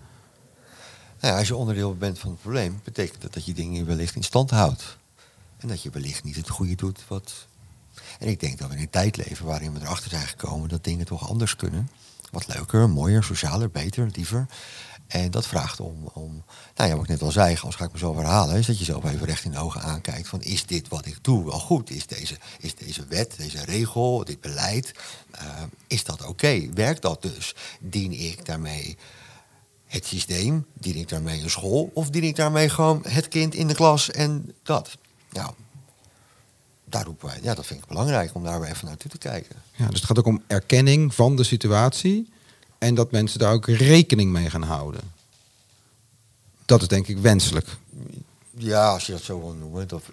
Nou 1.21 1.33
ja, 1.33 1.39
als 1.39 1.47
je 1.47 1.55
onderdeel 1.55 1.95
bent 1.95 2.19
van 2.19 2.29
het 2.29 2.41
probleem, 2.41 2.79
betekent 2.83 3.21
dat 3.21 3.33
dat 3.33 3.45
je 3.45 3.53
dingen 3.53 3.85
wellicht 3.85 4.15
in 4.15 4.23
stand 4.23 4.49
houdt. 4.49 4.97
En 5.57 5.67
dat 5.67 5.81
je 5.81 5.89
wellicht 5.89 6.23
niet 6.23 6.35
het 6.35 6.49
goede 6.49 6.75
doet 6.75 6.99
wat 7.07 7.33
en 8.19 8.27
ik 8.27 8.39
denk 8.39 8.57
dat 8.57 8.69
we 8.69 8.75
in 8.75 8.81
een 8.81 8.89
tijd 8.89 9.17
leven 9.17 9.45
waarin 9.45 9.73
we 9.73 9.79
erachter 9.79 10.09
zijn 10.09 10.27
gekomen 10.27 10.69
dat 10.69 10.83
dingen 10.83 11.05
toch 11.05 11.29
anders 11.29 11.55
kunnen. 11.55 11.89
Wat 12.31 12.47
leuker, 12.47 12.89
mooier, 12.89 13.23
socialer, 13.23 13.69
beter, 13.71 14.09
liever. 14.13 14.47
En 15.11 15.31
dat 15.31 15.47
vraagt 15.47 15.79
om, 15.79 16.09
om 16.13 16.43
nou 16.75 16.89
ja, 16.89 16.95
wat 16.95 17.03
ik 17.03 17.09
net 17.09 17.21
al 17.21 17.31
zei, 17.31 17.57
als 17.61 17.75
ga 17.75 17.85
ik 17.85 17.91
mezelf 17.91 18.15
herhalen, 18.15 18.55
is 18.55 18.65
dat 18.65 18.79
je 18.79 18.85
zelf 18.85 19.03
even 19.03 19.25
recht 19.25 19.43
in 19.43 19.51
de 19.51 19.59
ogen 19.59 19.81
aankijkt 19.81 20.27
van 20.27 20.41
is 20.41 20.65
dit 20.65 20.87
wat 20.87 21.05
ik 21.05 21.17
doe 21.21 21.45
wel 21.45 21.59
goed? 21.59 21.89
Is 21.89 22.07
deze, 22.07 22.37
is 22.59 22.75
deze 22.75 23.05
wet, 23.05 23.33
deze 23.37 23.65
regel, 23.65 24.25
dit 24.25 24.41
beleid, 24.41 24.91
uh, 25.41 25.61
is 25.87 26.03
dat 26.03 26.25
oké? 26.25 26.69
Werkt 26.73 27.01
dat 27.01 27.21
dus? 27.21 27.55
Dien 27.79 28.11
ik 28.11 28.45
daarmee 28.45 28.97
het 29.85 30.05
systeem? 30.05 30.65
Dien 30.73 30.95
ik 30.95 31.09
daarmee 31.09 31.41
een 31.41 31.49
school? 31.49 31.91
Of 31.93 32.09
dien 32.09 32.23
ik 32.23 32.35
daarmee 32.35 32.69
gewoon 32.69 33.05
het 33.07 33.27
kind 33.27 33.55
in 33.55 33.67
de 33.67 33.75
klas 33.75 34.11
en 34.11 34.53
dat? 34.63 34.97
Nou, 35.29 35.53
daar 36.91 37.05
roepen 37.05 37.27
wij, 37.27 37.39
ja, 37.41 37.53
dat 37.53 37.65
vind 37.65 37.81
ik 37.81 37.87
belangrijk 37.87 38.35
om 38.35 38.43
daar 38.43 38.59
weer 38.59 38.69
even 38.69 38.87
naartoe 38.87 39.11
te 39.11 39.17
kijken. 39.17 39.55
Ja, 39.75 39.85
dus 39.85 39.95
het 39.95 40.05
gaat 40.05 40.19
ook 40.19 40.25
om 40.25 40.43
erkenning 40.47 41.15
van 41.15 41.35
de 41.35 41.43
situatie 41.43 42.29
en 42.77 42.95
dat 42.95 43.11
mensen 43.11 43.39
daar 43.39 43.53
ook 43.53 43.67
rekening 43.67 44.31
mee 44.31 44.49
gaan 44.49 44.63
houden. 44.63 45.01
Dat 46.65 46.81
is 46.81 46.87
denk 46.87 47.07
ik 47.07 47.17
wenselijk. 47.17 47.67
Ja, 48.57 48.89
als 48.89 49.05
je 49.05 49.11
dat 49.11 49.21
zo 49.21 49.39
wil 49.39 49.53
noemen. 49.53 49.87
Dat, 49.87 50.03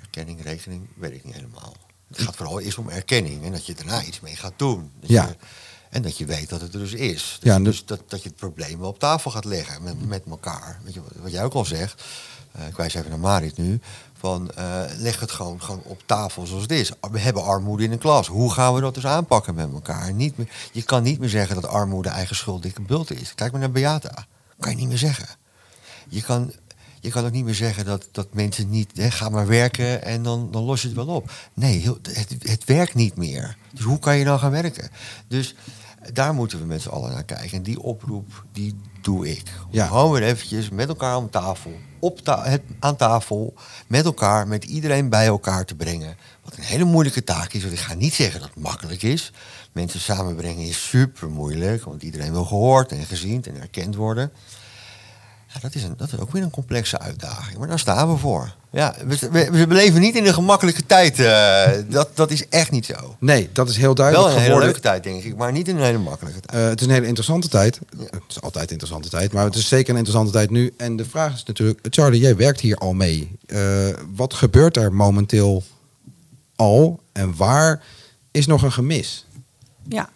erkenning, 0.00 0.42
rekening, 0.42 0.86
weet 0.94 1.12
ik 1.12 1.24
niet 1.24 1.34
helemaal. 1.34 1.76
Het 2.08 2.20
gaat 2.20 2.36
vooral 2.36 2.60
eerst 2.60 2.78
om 2.78 2.88
erkenning 2.88 3.44
en 3.44 3.52
dat 3.52 3.66
je 3.66 3.74
daarna 3.74 4.02
iets 4.02 4.20
mee 4.20 4.36
gaat 4.36 4.52
doen. 4.56 4.90
Dat 5.00 5.10
ja. 5.10 5.26
Je, 5.26 5.36
En 5.90 6.02
dat 6.02 6.18
je 6.18 6.24
weet 6.24 6.48
dat 6.48 6.60
het 6.60 6.74
er 6.74 6.80
dus 6.80 6.92
is. 6.92 7.38
Dus, 7.40 7.52
Ja, 7.52 7.58
dus 7.60 7.84
dat, 7.84 8.00
dat 8.08 8.22
je 8.22 8.28
het 8.28 8.38
probleem 8.38 8.78
wel 8.78 8.88
op 8.88 8.98
tafel 8.98 9.30
gaat 9.30 9.44
leggen 9.44 9.82
met, 9.82 10.06
met 10.08 10.22
elkaar. 10.30 10.80
Weet 10.84 10.94
je, 10.94 11.00
wat 11.22 11.32
jij 11.32 11.44
ook 11.44 11.52
al 11.54 11.64
zegt, 11.64 12.02
eh, 12.52 12.66
ik 12.66 12.76
wijs 12.76 12.94
even 12.94 13.10
naar 13.10 13.18
Marit 13.18 13.56
nu, 13.56 13.80
van 14.18 14.50
eh, 14.50 14.80
leg 14.98 15.20
het 15.20 15.30
gewoon, 15.30 15.62
gewoon 15.62 15.82
op 15.84 16.02
tafel 16.06 16.46
zoals 16.46 16.62
het 16.62 16.72
is. 16.72 16.92
We 17.10 17.18
hebben 17.18 17.44
armoede 17.44 17.84
in 17.84 17.90
de 17.90 17.98
klas. 17.98 18.26
Hoe 18.26 18.52
gaan 18.52 18.74
we 18.74 18.80
dat 18.80 18.94
dus 18.94 19.06
aanpakken 19.06 19.54
met 19.54 19.72
elkaar? 19.72 20.12
Niet 20.12 20.36
meer, 20.36 20.48
je 20.72 20.82
kan 20.82 21.02
niet 21.02 21.18
meer 21.20 21.28
zeggen 21.28 21.54
dat 21.54 21.66
armoede 21.66 22.08
eigen 22.08 22.36
schuld 22.36 22.62
dikke 22.62 22.82
bult 22.82 23.10
is. 23.10 23.34
Kijk 23.34 23.52
maar 23.52 23.60
naar 23.60 23.70
Beata. 23.70 24.26
Kan 24.58 24.70
je 24.70 24.76
niet 24.76 24.88
meer 24.88 24.98
zeggen. 24.98 25.28
Je 26.08 26.22
kan, 26.22 26.52
je 27.00 27.10
kan 27.10 27.24
ook 27.24 27.32
niet 27.32 27.44
meer 27.44 27.54
zeggen 27.54 27.84
dat, 27.84 28.08
dat 28.12 28.34
mensen 28.34 28.70
niet, 28.70 28.90
hè, 28.94 29.10
ga 29.10 29.28
maar 29.28 29.46
werken 29.46 30.02
en 30.04 30.22
dan, 30.22 30.48
dan 30.50 30.62
los 30.62 30.80
je 30.82 30.86
het 30.88 30.96
wel 30.96 31.06
op. 31.06 31.30
Nee, 31.54 31.78
heel- 31.78 31.98
het, 32.02 32.34
het 32.38 32.64
werkt 32.64 32.94
niet 32.94 33.16
meer. 33.16 33.56
Dus 33.72 33.84
hoe 33.84 33.98
kan 33.98 34.16
je 34.16 34.24
dan 34.24 34.38
gaan 34.38 34.50
werken? 34.50 34.90
Dus 35.28 35.54
daar 36.12 36.34
moeten 36.34 36.58
we 36.58 36.64
met 36.64 36.82
z'n 36.82 36.88
allen 36.88 37.10
naar 37.12 37.24
kijken. 37.24 37.56
En 37.56 37.62
die 37.62 37.80
oproep, 37.82 38.44
die 38.52 38.76
doe 39.02 39.30
ik. 39.30 39.42
Ja. 39.70 39.86
Gewoon 39.86 40.12
weer 40.12 40.22
eventjes 40.22 40.68
met 40.70 40.88
elkaar 40.88 41.14
aan 41.14 41.30
tafel, 41.30 41.72
op 41.98 42.20
ta- 42.20 42.44
het, 42.44 42.62
aan 42.78 42.96
tafel, 42.96 43.54
met 43.86 44.04
elkaar, 44.04 44.48
met 44.48 44.64
iedereen 44.64 45.08
bij 45.08 45.26
elkaar 45.26 45.64
te 45.64 45.74
brengen. 45.74 46.16
Wat 46.44 46.56
een 46.56 46.62
hele 46.62 46.84
moeilijke 46.84 47.24
taak 47.24 47.52
is, 47.52 47.62
want 47.62 47.74
ik 47.74 47.80
ga 47.80 47.94
niet 47.94 48.14
zeggen 48.14 48.40
dat 48.40 48.50
het 48.54 48.62
makkelijk 48.62 49.02
is. 49.02 49.32
Mensen 49.72 50.00
samenbrengen 50.00 50.66
is 50.66 50.88
super 50.88 51.28
moeilijk, 51.28 51.84
want 51.84 52.02
iedereen 52.02 52.32
wil 52.32 52.44
gehoord 52.44 52.92
en 52.92 53.04
gezien 53.04 53.44
en 53.44 53.60
erkend 53.60 53.94
worden. 53.94 54.32
Ja, 55.52 55.60
dat, 55.60 55.74
is 55.74 55.82
een, 55.82 55.94
dat 55.96 56.12
is 56.12 56.18
ook 56.18 56.32
weer 56.32 56.42
een 56.42 56.50
complexe 56.50 56.98
uitdaging. 56.98 57.58
Maar 57.58 57.68
daar 57.68 57.78
staan 57.78 58.12
we 58.12 58.16
voor. 58.18 58.54
Ja, 58.70 58.94
we, 59.06 59.28
we, 59.30 59.66
we 59.66 59.74
leven 59.74 60.00
niet 60.00 60.14
in 60.14 60.26
een 60.26 60.34
gemakkelijke 60.34 60.86
tijd. 60.86 61.18
eh, 61.20 61.68
dat, 61.88 62.08
dat 62.14 62.30
is 62.30 62.48
echt 62.48 62.70
niet 62.70 62.86
zo. 62.86 63.16
Nee, 63.18 63.48
dat 63.52 63.68
is 63.68 63.76
heel 63.76 63.84
Wel 63.84 63.94
duidelijk 63.94 64.34
een 64.34 64.40
hele 64.40 64.58
leuke 64.58 64.80
tijd, 64.80 65.02
denk 65.02 65.22
ik. 65.22 65.36
Maar 65.36 65.52
niet 65.52 65.68
in 65.68 65.76
een 65.76 65.82
hele 65.82 65.98
makkelijke 65.98 66.40
tijd. 66.40 66.62
Eh, 66.62 66.68
het 66.68 66.80
is 66.80 66.86
een 66.86 66.92
hele 66.92 67.06
interessante 67.06 67.48
tijd. 67.48 67.80
Het 67.98 68.22
is 68.28 68.40
altijd 68.40 68.64
een 68.64 68.70
interessante 68.70 69.08
tijd, 69.08 69.32
maar 69.32 69.44
het 69.44 69.54
is 69.54 69.68
zeker 69.68 69.90
een 69.90 69.98
interessante 69.98 70.32
tijd 70.32 70.50
nu. 70.50 70.72
En 70.76 70.96
de 70.96 71.04
vraag 71.04 71.34
is 71.34 71.44
natuurlijk, 71.44 71.86
Charlie, 71.90 72.20
jij 72.20 72.36
werkt 72.36 72.60
hier 72.60 72.76
al 72.76 72.92
mee. 72.92 73.36
Eh, 73.46 73.88
wat 74.14 74.34
gebeurt 74.34 74.76
er 74.76 74.92
momenteel 74.92 75.62
al 76.56 77.00
en 77.12 77.36
waar 77.36 77.82
is 78.30 78.46
nog 78.46 78.62
een 78.62 78.72
gemis? 78.72 79.26
Ja. 79.88 80.08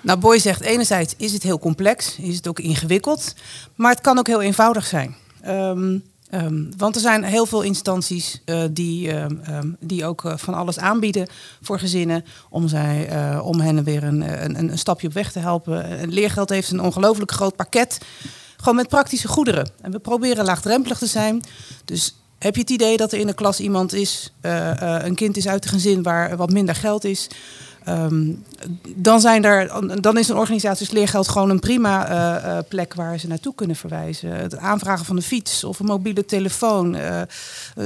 Nou, 0.00 0.18
Boy 0.18 0.38
zegt 0.38 0.60
enerzijds 0.60 1.14
is 1.16 1.32
het 1.32 1.42
heel 1.42 1.58
complex, 1.58 2.16
is 2.18 2.36
het 2.36 2.48
ook 2.48 2.58
ingewikkeld, 2.58 3.34
maar 3.74 3.90
het 3.90 4.00
kan 4.00 4.18
ook 4.18 4.26
heel 4.26 4.42
eenvoudig 4.42 4.86
zijn. 4.86 5.16
Ehm, 5.40 5.98
ehm, 6.30 6.64
want 6.76 6.94
er 6.94 7.00
zijn 7.00 7.24
heel 7.24 7.46
veel 7.46 7.62
instanties 7.62 8.42
eh, 8.44 8.62
die, 8.70 9.12
ehm, 9.12 9.70
die 9.80 10.04
ook 10.04 10.24
eh, 10.24 10.36
van 10.36 10.54
alles 10.54 10.78
aanbieden 10.78 11.28
voor 11.62 11.78
gezinnen 11.78 12.24
om, 12.50 12.68
zij, 12.68 13.08
eh, 13.08 13.40
om 13.44 13.60
hen 13.60 13.84
weer 13.84 14.04
een, 14.04 14.44
een, 14.44 14.58
een 14.58 14.78
stapje 14.78 15.06
op 15.06 15.12
weg 15.12 15.32
te 15.32 15.38
helpen. 15.38 15.84
En 15.84 16.12
Leergeld 16.12 16.48
heeft 16.48 16.70
een 16.70 16.80
ongelooflijk 16.80 17.32
groot 17.32 17.56
pakket, 17.56 17.98
gewoon 18.56 18.76
met 18.76 18.88
praktische 18.88 19.28
goederen. 19.28 19.70
En 19.80 19.90
we 19.90 19.98
proberen 19.98 20.44
laagdrempelig 20.44 20.98
te 20.98 21.06
zijn. 21.06 21.42
Dus 21.84 22.14
heb 22.38 22.54
je 22.54 22.60
het 22.60 22.70
idee 22.70 22.96
dat 22.96 23.12
er 23.12 23.18
in 23.18 23.26
de 23.26 23.34
klas 23.34 23.60
iemand 23.60 23.92
is, 23.92 24.32
een 24.40 25.14
kind 25.14 25.36
is 25.36 25.48
uit 25.48 25.64
een 25.64 25.70
gezin 25.70 26.02
waar 26.02 26.36
wat 26.36 26.50
minder 26.50 26.74
geld 26.74 27.04
is? 27.04 27.28
Ehm, 27.88 28.32
dan, 28.96 29.20
zijn 29.20 29.44
er, 29.44 30.00
dan 30.00 30.18
is 30.18 30.28
een 30.28 30.36
organisatie 30.36 30.86
als 30.86 30.94
Leergeld 30.94 31.28
gewoon 31.28 31.50
een 31.50 31.58
prima 31.58 32.08
eh, 32.08 32.56
eh, 32.58 32.64
plek 32.68 32.94
waar 32.94 33.18
ze 33.18 33.26
naartoe 33.26 33.54
kunnen 33.54 33.76
verwijzen. 33.76 34.30
Het 34.30 34.56
aanvragen 34.56 35.04
van 35.04 35.16
een 35.16 35.22
fiets 35.22 35.64
of 35.64 35.78
een 35.78 35.86
mobiele 35.86 36.24
telefoon, 36.24 36.94
eh, 36.94 37.20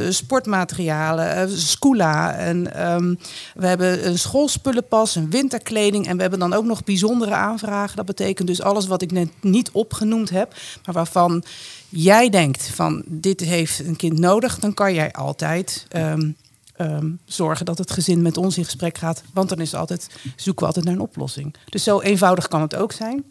sportmaterialen, 0.09 1.51
Scula. 1.59 2.35
En, 2.35 2.75
ehm, 2.75 3.15
we 3.55 3.67
hebben 3.67 4.07
een 4.07 4.19
schoolspullenpas, 4.19 5.15
een 5.15 5.31
winterkleding 5.31 6.07
en 6.07 6.15
we 6.15 6.23
hebben 6.23 6.41
dan 6.41 6.53
ook 6.53 6.65
nog 6.65 6.85
bijzondere 6.85 7.35
aanvragen. 7.35 7.97
Dat 7.97 8.07
betekent 8.07 8.49
dus 8.49 8.63
alles 8.63 8.87
wat 8.87 9.03
ik 9.03 9.13
net 9.13 9.29
niet 9.41 9.71
opgenoemd 9.71 10.31
heb, 10.31 10.55
maar 10.85 10.95
waarvan 10.95 11.45
jij 11.89 12.29
denkt 12.31 12.71
van 12.75 13.03
dit 13.07 13.41
heeft 13.41 13.79
een 13.87 13.97
kind 13.97 14.19
nodig, 14.19 14.59
dan 14.59 14.75
kan 14.75 14.95
jij 14.95 15.13
altijd 15.13 15.87
ehm, 15.89 16.31
ehm, 16.77 17.11
zorgen 17.25 17.67
dat 17.67 17.79
het 17.79 17.91
gezin 17.91 18.23
met 18.23 18.37
ons 18.37 18.59
in 18.59 18.65
gesprek 18.65 18.99
gaat. 18.99 19.23
Want 19.33 19.49
dan 19.49 19.61
is 19.61 19.75
altijd, 19.75 20.07
zoeken 20.37 20.63
we 20.63 20.67
altijd 20.67 20.85
naar 20.85 20.95
een 20.95 21.01
oplossing. 21.01 21.55
Dus 21.65 21.83
zo 21.83 22.01
eenvoudig 22.01 22.49
kan 22.49 22.61
het 22.61 22.75
ook 22.75 22.93
zijn. 22.93 23.25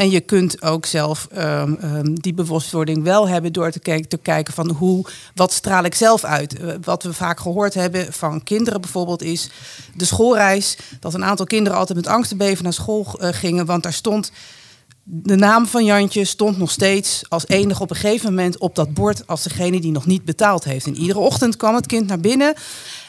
En 0.00 0.10
je 0.10 0.20
kunt 0.20 0.62
ook 0.62 0.86
zelf 0.86 1.28
ehm, 1.32 1.74
ehm, 1.74 2.14
die 2.14 2.34
bewustwording 2.34 3.02
wel 3.02 3.28
hebben 3.28 3.52
door 3.52 3.70
te, 3.70 3.78
kijken, 3.78 4.08
te 4.08 4.18
kijken 4.18 4.54
van 4.54 4.70
hoe, 4.70 5.06
wat 5.34 5.52
straal 5.52 5.84
ik 5.84 5.94
zelf 5.94 6.24
uit. 6.24 6.58
Eh, 6.58 6.74
wat 6.82 7.02
we 7.02 7.12
vaak 7.12 7.40
gehoord 7.40 7.74
hebben 7.74 8.12
van 8.12 8.42
kinderen 8.42 8.80
bijvoorbeeld 8.80 9.22
is 9.22 9.50
de 9.96 10.04
schoolreis. 10.04 10.76
Dat 11.00 11.14
een 11.14 11.24
aantal 11.24 11.46
kinderen 11.46 11.78
altijd 11.78 11.98
met 11.98 12.06
angst 12.06 12.30
en 12.30 12.36
beven 12.36 12.64
naar 12.64 12.72
school 12.72 13.06
eh, 13.18 13.28
gingen. 13.32 13.66
Want 13.66 13.82
daar 13.82 13.92
stond 13.92 14.32
de 15.12 15.36
naam 15.36 15.66
van 15.66 15.84
Jantje 15.84 16.24
stond 16.24 16.58
nog 16.58 16.70
steeds 16.70 17.22
als 17.28 17.48
enig 17.48 17.80
op 17.80 17.90
een 17.90 17.96
gegeven 17.96 18.28
moment 18.28 18.58
op 18.58 18.74
dat 18.74 18.94
bord 18.94 19.26
als 19.26 19.42
degene 19.42 19.80
die 19.80 19.92
nog 19.92 20.06
niet 20.06 20.24
betaald 20.24 20.64
heeft. 20.64 20.86
En 20.86 20.96
iedere 20.96 21.18
ochtend 21.18 21.56
kwam 21.56 21.74
het 21.74 21.86
kind 21.86 22.06
naar 22.06 22.20
binnen. 22.20 22.54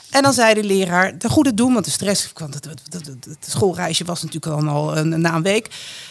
En 0.09 0.21
dan 0.21 0.33
zei 0.33 0.53
de 0.53 0.63
leraar, 0.63 1.17
ten 1.17 1.29
goede 1.29 1.53
doen, 1.53 1.73
want 1.73 1.85
de 1.85 1.91
stress, 1.91 2.31
want 2.33 2.53
het, 2.53 2.67
schoolreisje 3.39 4.03
was 4.03 4.23
natuurlijk 4.23 4.67
al, 4.67 4.97
een, 4.97 5.21
na 5.21 5.41
week. 5.41 5.69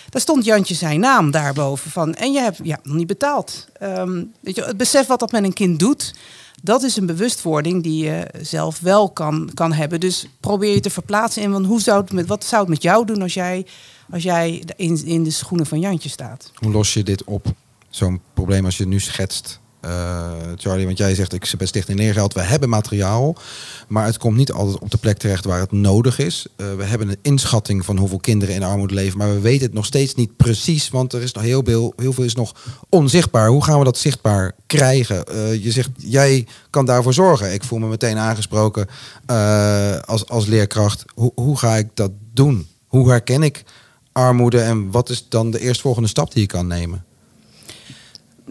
Daar 0.08 0.22
stond 0.22 0.44
Jantje 0.44 0.74
zijn 0.74 1.00
naam 1.00 1.30
daarboven 1.30 1.90
van. 1.90 2.14
En 2.14 2.32
je 2.32 2.40
hebt 2.40 2.58
ja, 2.62 2.78
nog 2.82 2.96
niet 2.96 3.06
betaald. 3.06 3.66
Ehm, 3.72 4.24
weet 4.40 4.56
je, 4.56 4.64
het 4.64 4.76
besef 4.76 5.06
wat 5.06 5.20
dat 5.20 5.32
met 5.32 5.44
een 5.44 5.52
kind 5.52 5.78
doet, 5.78 6.14
dat 6.60 6.82
is 6.82 6.96
een 6.96 7.06
bewustwording 7.06 7.82
die 7.82 8.04
je 8.04 8.26
zelf 8.40 8.80
wel 8.80 9.10
kan, 9.10 9.50
kan 9.54 9.72
hebben. 9.72 10.00
Dus 10.00 10.26
probeer 10.40 10.74
je 10.74 10.80
te 10.80 10.90
verplaatsen 10.90 11.42
in, 11.42 11.52
hoe 11.52 11.80
zou 11.80 12.00
het 12.00 12.12
met, 12.12 12.26
wat 12.26 12.44
zou 12.44 12.60
het 12.60 12.70
met 12.70 12.82
jou 12.82 13.06
doen 13.06 13.22
als 13.22 13.34
jij, 13.34 13.66
als 14.10 14.22
jij 14.22 14.64
in, 14.76 15.04
in 15.06 15.24
de 15.24 15.30
schoenen 15.30 15.66
van 15.66 15.80
Jantje 15.80 16.08
staat? 16.08 16.52
Hoe 16.54 16.72
los 16.72 16.94
je 16.94 17.02
dit 17.02 17.24
op? 17.24 17.46
Zo'n 17.88 18.20
probleem 18.34 18.64
als 18.64 18.76
je 18.76 18.86
nu 18.86 19.00
schetst, 19.00 19.59
eh, 19.80 20.30
Charlie. 20.56 20.86
Want 20.86 20.98
jij 20.98 21.14
zegt, 21.14 21.32
ik 21.32 21.52
ben 21.58 21.66
Stichting 21.66 21.98
Leergeld, 21.98 22.34
we 22.34 22.40
hebben 22.40 22.68
materiaal. 22.68 23.36
Maar 23.88 24.06
het 24.06 24.18
komt 24.18 24.36
niet 24.36 24.52
altijd 24.52 24.78
op 24.78 24.90
de 24.90 24.96
plek 24.96 25.18
terecht 25.18 25.44
waar 25.44 25.60
het 25.60 25.72
nodig 25.72 26.18
is. 26.18 26.46
Eh, 26.56 26.74
we 26.74 26.84
hebben 26.84 27.08
een 27.08 27.18
inschatting 27.22 27.84
van 27.84 27.96
hoeveel 27.96 28.18
kinderen 28.18 28.54
in 28.54 28.62
armoede 28.62 28.94
leven. 28.94 29.18
Maar 29.18 29.34
we 29.34 29.40
weten 29.40 29.66
het 29.66 29.74
nog 29.74 29.84
steeds 29.84 30.14
niet 30.14 30.36
precies. 30.36 30.88
Want 30.88 31.12
er 31.12 31.22
is 31.22 31.32
nog 31.32 31.42
heel 31.42 31.62
veel, 31.64 31.92
heel 31.96 32.12
veel 32.12 32.24
is 32.24 32.34
nog 32.34 32.54
onzichtbaar. 32.88 33.48
Hoe 33.48 33.64
gaan 33.64 33.78
we 33.78 33.84
dat 33.84 33.98
zichtbaar 33.98 34.52
krijgen? 34.66 35.24
Eh, 35.24 35.64
je 35.64 35.70
zegt, 35.70 35.90
jij 35.96 36.46
kan 36.70 36.84
daarvoor 36.84 37.14
zorgen. 37.14 37.52
Ik 37.52 37.64
voel 37.64 37.78
me 37.78 37.86
meteen 37.86 38.18
aangesproken 38.18 38.86
als, 40.04 40.28
als 40.28 40.46
leerkracht. 40.46 41.04
Hoe, 41.14 41.32
hoe 41.34 41.58
ga 41.58 41.76
ik 41.76 41.88
dat 41.94 42.10
doen? 42.32 42.68
Hoe 42.86 43.10
herken 43.10 43.42
ik 43.42 43.64
armoede 44.12 44.60
en 44.60 44.90
wat 44.90 45.08
is 45.08 45.28
dan 45.28 45.50
de 45.50 45.60
eerstvolgende 45.60 46.08
stap 46.08 46.32
die 46.32 46.42
je 46.42 46.48
kan 46.48 46.66
nemen? 46.66 47.04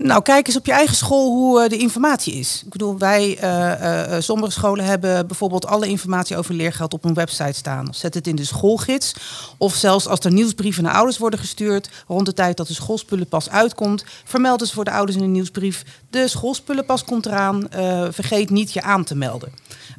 Nou, 0.01 0.21
kijk 0.21 0.47
eens 0.47 0.57
op 0.57 0.65
je 0.65 0.71
eigen 0.71 0.95
school 0.95 1.31
hoe 1.31 1.61
eh, 1.61 1.69
de 1.69 1.77
informatie 1.77 2.33
is. 2.33 2.61
Ik 2.65 2.71
bedoel, 2.71 2.97
wij, 2.97 3.37
eh, 3.37 4.15
eh, 4.15 4.21
sommige 4.21 4.51
scholen 4.51 4.85
hebben 4.85 5.27
bijvoorbeeld 5.27 5.65
alle 5.65 5.87
informatie 5.87 6.37
over 6.37 6.53
leergeld 6.53 6.93
op 6.93 7.03
een 7.05 7.13
website 7.13 7.53
staan. 7.53 7.93
Zet 7.93 8.13
het 8.13 8.27
in 8.27 8.35
de 8.35 8.43
schoolgids. 8.43 9.13
Of 9.57 9.75
zelfs 9.75 10.07
als 10.07 10.19
er 10.19 10.31
nieuwsbrieven 10.31 10.83
naar 10.83 10.93
ouders 10.93 11.17
worden 11.17 11.39
gestuurd, 11.39 11.89
rond 12.07 12.25
de 12.25 12.33
tijd 12.33 12.57
dat 12.57 12.67
de 12.67 12.73
schoolspullenpas 12.73 13.49
uitkomt, 13.49 14.03
vermeld 14.23 14.59
dus 14.59 14.73
voor 14.73 14.85
de 14.85 14.91
ouders 14.91 15.17
in 15.17 15.23
een 15.23 15.31
nieuwsbrief. 15.31 15.83
De 16.09 16.27
schoolspullenpas 16.27 17.03
komt 17.03 17.25
eraan, 17.25 17.67
vergeet 18.11 18.49
niet 18.49 18.73
je 18.73 18.81
aan 18.81 19.03
te 19.03 19.15
melden. 19.15 19.51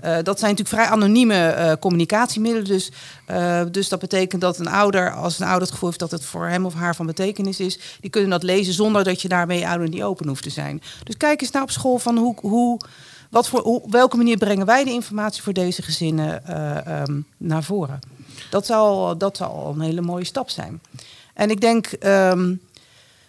Eh, 0.02 0.16
dat 0.22 0.38
zijn 0.38 0.50
natuurlijk 0.50 0.82
vrij 0.82 0.96
anonieme 0.96 1.34
eh, 1.34 1.72
communicatiemiddelen. 1.80 2.68
Dus, 2.68 2.90
eh, 3.26 3.62
dus 3.70 3.88
dat 3.88 3.98
betekent 3.98 4.40
dat 4.40 4.58
een 4.58 4.68
ouder, 4.68 5.14
als 5.14 5.38
een 5.38 5.46
ouder 5.46 5.62
het 5.62 5.70
gevoel 5.70 5.88
heeft 5.88 6.00
dat 6.00 6.10
het 6.10 6.24
voor 6.24 6.46
hem 6.46 6.66
of 6.66 6.74
haar 6.74 6.96
van 6.96 7.06
betekenis 7.06 7.60
is, 7.60 7.78
die 8.00 8.10
kunnen 8.10 8.30
dat 8.30 8.42
lezen 8.42 8.72
zonder 8.72 9.04
dat 9.04 9.22
je 9.22 9.28
daarmee 9.28 9.68
ouder 9.68 9.88
niet 9.88 10.02
open 10.02 10.28
hoeft 10.28 10.42
te 10.42 10.50
zijn. 10.50 10.82
Dus 11.04 11.16
kijk 11.16 11.40
eens 11.40 11.50
naar 11.50 11.62
op 11.62 11.70
school 11.70 11.98
van 11.98 12.18
hoe, 12.18 12.34
hoe, 12.40 12.80
wat 13.30 13.48
voor, 13.48 13.62
op 13.62 13.92
welke 13.92 14.16
manier 14.16 14.36
brengen 14.36 14.66
wij 14.66 14.84
de 14.84 14.92
informatie 14.92 15.42
voor 15.42 15.52
deze 15.52 15.82
gezinnen 15.82 16.46
eh, 16.46 16.86
ehm, 16.86 17.20
naar 17.36 17.62
voren. 17.62 17.98
Dat 18.50 18.66
zou, 18.66 19.16
dat 19.16 19.36
zou 19.36 19.50
al 19.50 19.72
een 19.74 19.80
hele 19.80 20.00
mooie 20.00 20.24
stap 20.24 20.50
zijn. 20.50 20.80
En 21.34 21.50
ik 21.50 21.60
denk, 21.60 21.86
ehm, 21.86 22.54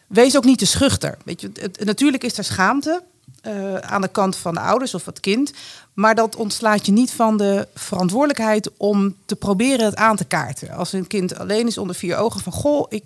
wees 0.07 0.37
ook 0.37 0.45
niet 0.45 0.57
te 0.57 0.65
schuchter. 0.65 1.17
Weet 1.25 1.41
je, 1.41 1.51
het, 1.53 1.85
natuurlijk 1.85 2.23
is 2.23 2.37
er 2.37 2.43
schaamte 2.43 3.03
eh, 3.41 3.75
aan 3.75 4.01
de 4.01 4.07
kant 4.07 4.35
van 4.35 4.53
de 4.53 4.59
ouders 4.59 4.93
of 4.93 5.05
het 5.05 5.19
kind. 5.19 5.51
Maar 5.93 6.15
dat 6.15 6.35
ontslaat 6.35 6.85
je 6.85 6.91
niet 6.91 7.11
van 7.11 7.37
de 7.37 7.67
verantwoordelijkheid 7.75 8.69
om 8.77 9.15
te 9.25 9.35
proberen 9.35 9.85
het 9.85 9.95
aan 9.95 10.15
te 10.15 10.25
kaarten. 10.25 10.71
Als 10.71 10.93
een 10.93 11.07
kind 11.07 11.37
alleen 11.39 11.67
is 11.67 11.77
onder 11.77 11.95
vier 11.95 12.17
ogen 12.17 12.39
van 12.41 12.53
goh, 12.53 12.85
ik 12.89 13.03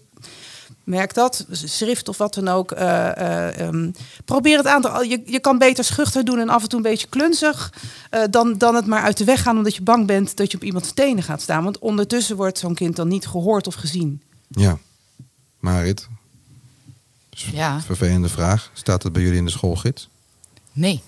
merk 0.83 1.13
dat, 1.13 1.45
schrift 1.51 2.07
of 2.09 2.17
wat 2.17 2.33
dan 2.33 2.47
ook. 2.47 2.71
eh, 2.71 3.17
eh, 3.17 3.59
ehm, 3.67 3.91
probeer 4.25 4.57
het 4.57 4.67
aan 4.67 4.81
te. 4.81 5.05
Je, 5.09 5.21
je 5.25 5.39
kan 5.39 5.57
beter 5.57 5.83
schuchter 5.83 6.25
doen 6.25 6.39
en 6.39 6.49
af 6.49 6.63
en 6.63 6.69
toe 6.69 6.77
een 6.77 6.83
beetje 6.91 7.07
klunzig. 7.07 7.73
eh, 8.09 8.21
dan, 8.29 8.57
dan 8.57 8.75
het 8.75 8.85
maar 8.85 9.01
uit 9.01 9.17
de 9.17 9.23
weg 9.23 9.41
gaan 9.41 9.57
omdat 9.57 9.75
je 9.75 9.81
bang 9.81 10.07
bent 10.07 10.37
dat 10.37 10.51
je 10.51 10.57
op 10.57 10.63
iemands 10.63 10.91
tenen 10.93 11.23
gaat 11.23 11.41
staan. 11.41 11.63
Want 11.63 11.79
ondertussen 11.79 12.35
wordt 12.35 12.57
zo'n 12.57 12.75
kind 12.75 12.95
dan 12.95 13.07
niet 13.07 13.27
gehoord 13.27 13.67
of 13.67 13.75
gezien. 13.75 14.21
Ja, 14.47 14.77
Marit, 15.59 16.07
Ja, 17.29 17.81
vervelende 17.81 18.29
vraag. 18.29 18.71
Staat 18.73 19.03
het 19.03 19.13
bij 19.13 19.21
jullie 19.21 19.37
in 19.37 19.45
de 19.45 19.51
schoolgids? 19.51 20.09
Nee. 20.75 21.01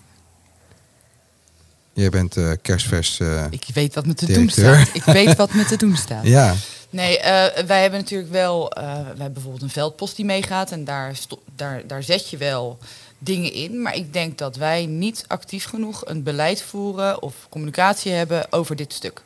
Jij 1.93 2.09
bent 2.09 2.37
eh, 2.37 2.51
kerstvers. 2.61 3.19
eh, 3.19 3.45
Ik 3.49 3.65
weet 3.73 3.95
wat 3.95 4.05
me 4.05 4.13
te 4.13 4.25
Directeur. 4.25 4.63
doen 4.75 4.85
staat. 4.85 4.95
Ik 4.95 5.03
weet 5.03 5.35
wat 5.35 5.53
me 5.53 5.65
te 5.65 5.75
doen 5.77 5.95
staat. 5.95 6.25
ja, 6.37 6.55
Nee, 6.89 7.19
eh, 7.19 7.63
wij 7.65 7.81
hebben 7.81 7.99
natuurlijk 7.99 8.31
wel, 8.31 8.71
wij 8.75 8.93
hebben 9.07 9.33
bijvoorbeeld 9.33 9.63
een 9.63 9.69
veldpost 9.69 10.15
die 10.15 10.25
meegaat 10.25 10.71
en 10.71 10.83
daar, 10.83 11.17
daar, 11.55 11.87
daar 11.87 12.03
zet 12.03 12.29
je 12.29 12.37
wel 12.37 12.77
dingen 13.19 13.53
in. 13.53 13.81
Maar 13.81 13.95
ik 13.95 14.13
denk 14.13 14.37
dat 14.37 14.55
wij 14.55 14.85
niet 14.85 15.25
actief 15.27 15.65
genoeg 15.65 16.05
een 16.05 16.23
beleid 16.23 16.61
voeren 16.61 17.21
of 17.21 17.35
communicatie 17.49 18.11
hebben 18.11 18.51
over 18.51 18.75
dit 18.75 18.93
stuk. 18.93 19.21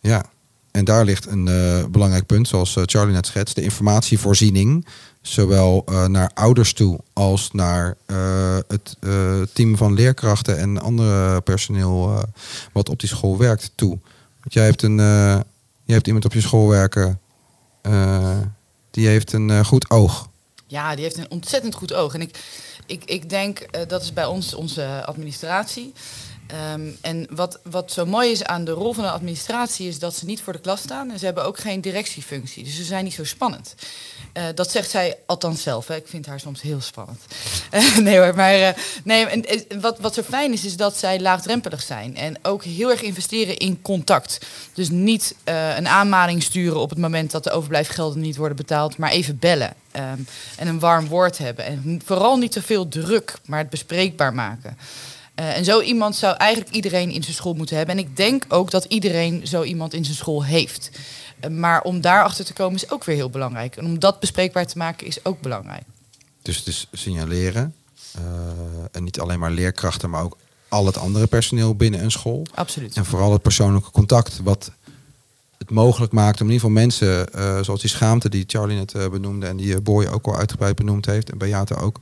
Ja, 0.00 0.24
en 0.76 0.84
daar 0.84 1.04
ligt 1.04 1.26
een 1.26 1.48
eh, 1.48 1.84
belangrijk 1.84 2.26
punt, 2.26 2.48
zoals 2.48 2.76
eh, 2.76 2.82
Charlie 2.86 3.14
net 3.14 3.26
schetst, 3.26 3.54
de 3.54 3.62
informatievoorziening. 3.62 4.86
Zowel 5.20 5.82
eh, 5.86 6.06
naar 6.06 6.30
ouders 6.34 6.72
toe 6.72 7.00
als 7.12 7.50
naar 7.52 7.96
het 8.66 8.96
team 9.52 9.76
van 9.76 9.94
leerkrachten 9.94 10.58
en 10.58 10.80
andere 10.80 11.40
personeel 11.40 12.24
wat 12.72 12.88
op 12.88 13.00
die 13.00 13.08
school 13.08 13.38
werkt 13.38 13.72
toe. 13.74 13.98
Want 14.40 14.52
jij 14.52 14.64
hebt, 14.64 14.82
een, 14.82 14.96
je 15.84 15.92
hebt 15.92 16.06
iemand 16.06 16.24
op 16.24 16.32
je 16.32 16.40
school 16.40 16.68
werken, 16.68 17.20
die 18.90 19.06
heeft 19.06 19.32
een 19.32 19.64
goed 19.64 19.90
oog. 19.90 20.28
Ja, 20.66 20.94
die 20.94 21.04
heeft 21.04 21.16
een 21.16 21.30
ontzettend 21.30 21.74
goed 21.74 21.92
oog. 21.92 22.14
En 22.14 22.20
ik, 22.20 22.38
ik, 22.86 23.04
ik 23.04 23.30
denk, 23.30 23.88
dat 23.88 24.02
is 24.02 24.12
bij 24.12 24.26
ons 24.26 24.54
onze 24.54 25.04
administratie. 25.06 25.92
Ehm, 26.46 26.90
en 27.00 27.26
wat, 27.30 27.58
wat 27.62 27.92
zo 27.92 28.06
mooi 28.06 28.30
is 28.30 28.44
aan 28.44 28.64
de 28.64 28.70
rol 28.70 28.92
van 28.92 29.04
de 29.04 29.10
administratie 29.10 29.88
is 29.88 29.98
dat 29.98 30.14
ze 30.14 30.24
niet 30.24 30.42
voor 30.42 30.52
de 30.52 30.58
klas 30.58 30.80
staan 30.80 31.10
en 31.10 31.18
ze 31.18 31.24
hebben 31.24 31.44
ook 31.44 31.58
geen 31.58 31.80
directiefunctie. 31.80 32.64
Dus 32.64 32.76
ze 32.76 32.84
zijn 32.84 33.04
niet 33.04 33.14
zo 33.14 33.24
spannend. 33.24 33.74
Eh, 34.32 34.44
dat 34.54 34.70
zegt 34.70 34.90
zij 34.90 35.16
althans 35.26 35.62
zelf. 35.62 35.86
Hè. 35.86 35.96
Ik 35.96 36.08
vind 36.08 36.26
haar 36.26 36.40
soms 36.40 36.62
heel 36.62 36.80
spannend. 36.80 37.20
Eh, 37.70 37.96
nee 37.96 38.18
hoor, 38.18 38.34
maar 38.34 38.54
eh, 38.54 38.74
nee, 39.04 39.26
en, 39.26 39.80
wat, 39.80 39.98
wat 39.98 40.14
zo 40.14 40.22
fijn 40.22 40.52
is, 40.52 40.64
is 40.64 40.76
dat 40.76 40.96
zij 40.96 41.20
laagdrempelig 41.20 41.82
zijn. 41.82 42.16
En 42.16 42.38
ook 42.42 42.64
heel 42.64 42.90
erg 42.90 43.02
investeren 43.02 43.56
in 43.56 43.82
contact. 43.82 44.46
Dus 44.74 44.88
niet 44.88 45.34
een 45.44 45.88
aanmaning 45.88 46.42
sturen 46.42 46.80
op 46.80 46.90
het 46.90 46.98
moment 46.98 47.30
dat 47.30 47.44
de 47.44 47.50
overblijfgelden 47.50 48.20
niet 48.20 48.36
worden 48.36 48.56
betaald, 48.56 48.96
maar 48.96 49.10
even 49.10 49.38
bellen. 49.38 49.74
ehm, 49.90 50.20
en 50.56 50.68
een 50.68 50.78
warm 50.78 51.08
woord 51.08 51.38
hebben. 51.38 51.64
En 51.64 52.00
vooral 52.04 52.36
niet 52.36 52.52
te 52.52 52.62
veel 52.62 52.88
druk, 52.88 53.38
maar 53.46 53.58
het 53.58 53.70
bespreekbaar 53.70 54.34
maken. 54.34 54.78
Eh, 55.36 55.56
en 55.56 55.64
zo 55.64 55.80
iemand 55.80 56.16
zou 56.16 56.36
eigenlijk 56.36 56.74
iedereen 56.74 57.10
in 57.10 57.22
zijn 57.22 57.34
school 57.34 57.54
moeten 57.54 57.76
hebben. 57.76 57.98
En 57.98 58.04
ik 58.04 58.16
denk 58.16 58.44
ook 58.48 58.70
dat 58.70 58.84
iedereen 58.84 59.46
zo 59.46 59.62
iemand 59.62 59.94
in 59.94 60.04
zijn 60.04 60.16
school 60.16 60.44
heeft. 60.44 60.90
Eh, 61.40 61.50
maar 61.50 61.82
om 61.82 62.00
daarachter 62.00 62.44
te 62.44 62.52
komen 62.52 62.74
is 62.74 62.90
ook 62.90 63.04
weer 63.04 63.16
heel 63.16 63.30
belangrijk. 63.30 63.76
En 63.76 63.84
om 63.84 63.98
dat 63.98 64.20
bespreekbaar 64.20 64.66
te 64.66 64.78
maken 64.78 65.06
is 65.06 65.24
ook 65.24 65.40
belangrijk. 65.40 65.82
Dus 66.42 66.56
het 66.56 66.66
is 66.66 66.88
signaleren. 66.92 67.74
eh, 68.14 68.22
en 68.92 69.04
niet 69.04 69.20
alleen 69.20 69.38
maar 69.38 69.50
leerkrachten, 69.50 70.10
maar 70.10 70.22
ook 70.22 70.36
al 70.68 70.86
het 70.86 70.98
andere 70.98 71.26
personeel 71.26 71.74
binnen 71.74 72.02
een 72.02 72.10
school. 72.10 72.46
Absoluut. 72.54 72.96
En 72.96 73.04
vooral 73.04 73.32
het 73.32 73.42
persoonlijke 73.42 73.90
contact, 73.90 74.40
wat 74.42 74.70
het 75.58 75.70
mogelijk 75.70 76.12
maakt 76.12 76.40
om 76.40 76.46
in 76.46 76.52
ieder 76.52 76.68
geval 76.68 76.82
mensen, 76.82 77.28
zoals 77.64 77.80
die 77.80 77.90
schaamte 77.90 78.28
die 78.28 78.44
Charlie 78.46 78.76
net 78.76 79.10
benoemde 79.10 79.46
en 79.46 79.56
die 79.56 79.80
Boy 79.80 80.06
ook 80.06 80.26
al 80.26 80.36
uitgebreid 80.36 80.76
benoemd 80.76 81.06
heeft 81.06 81.30
en 81.30 81.38
Beate 81.38 81.74
ook, 81.76 82.00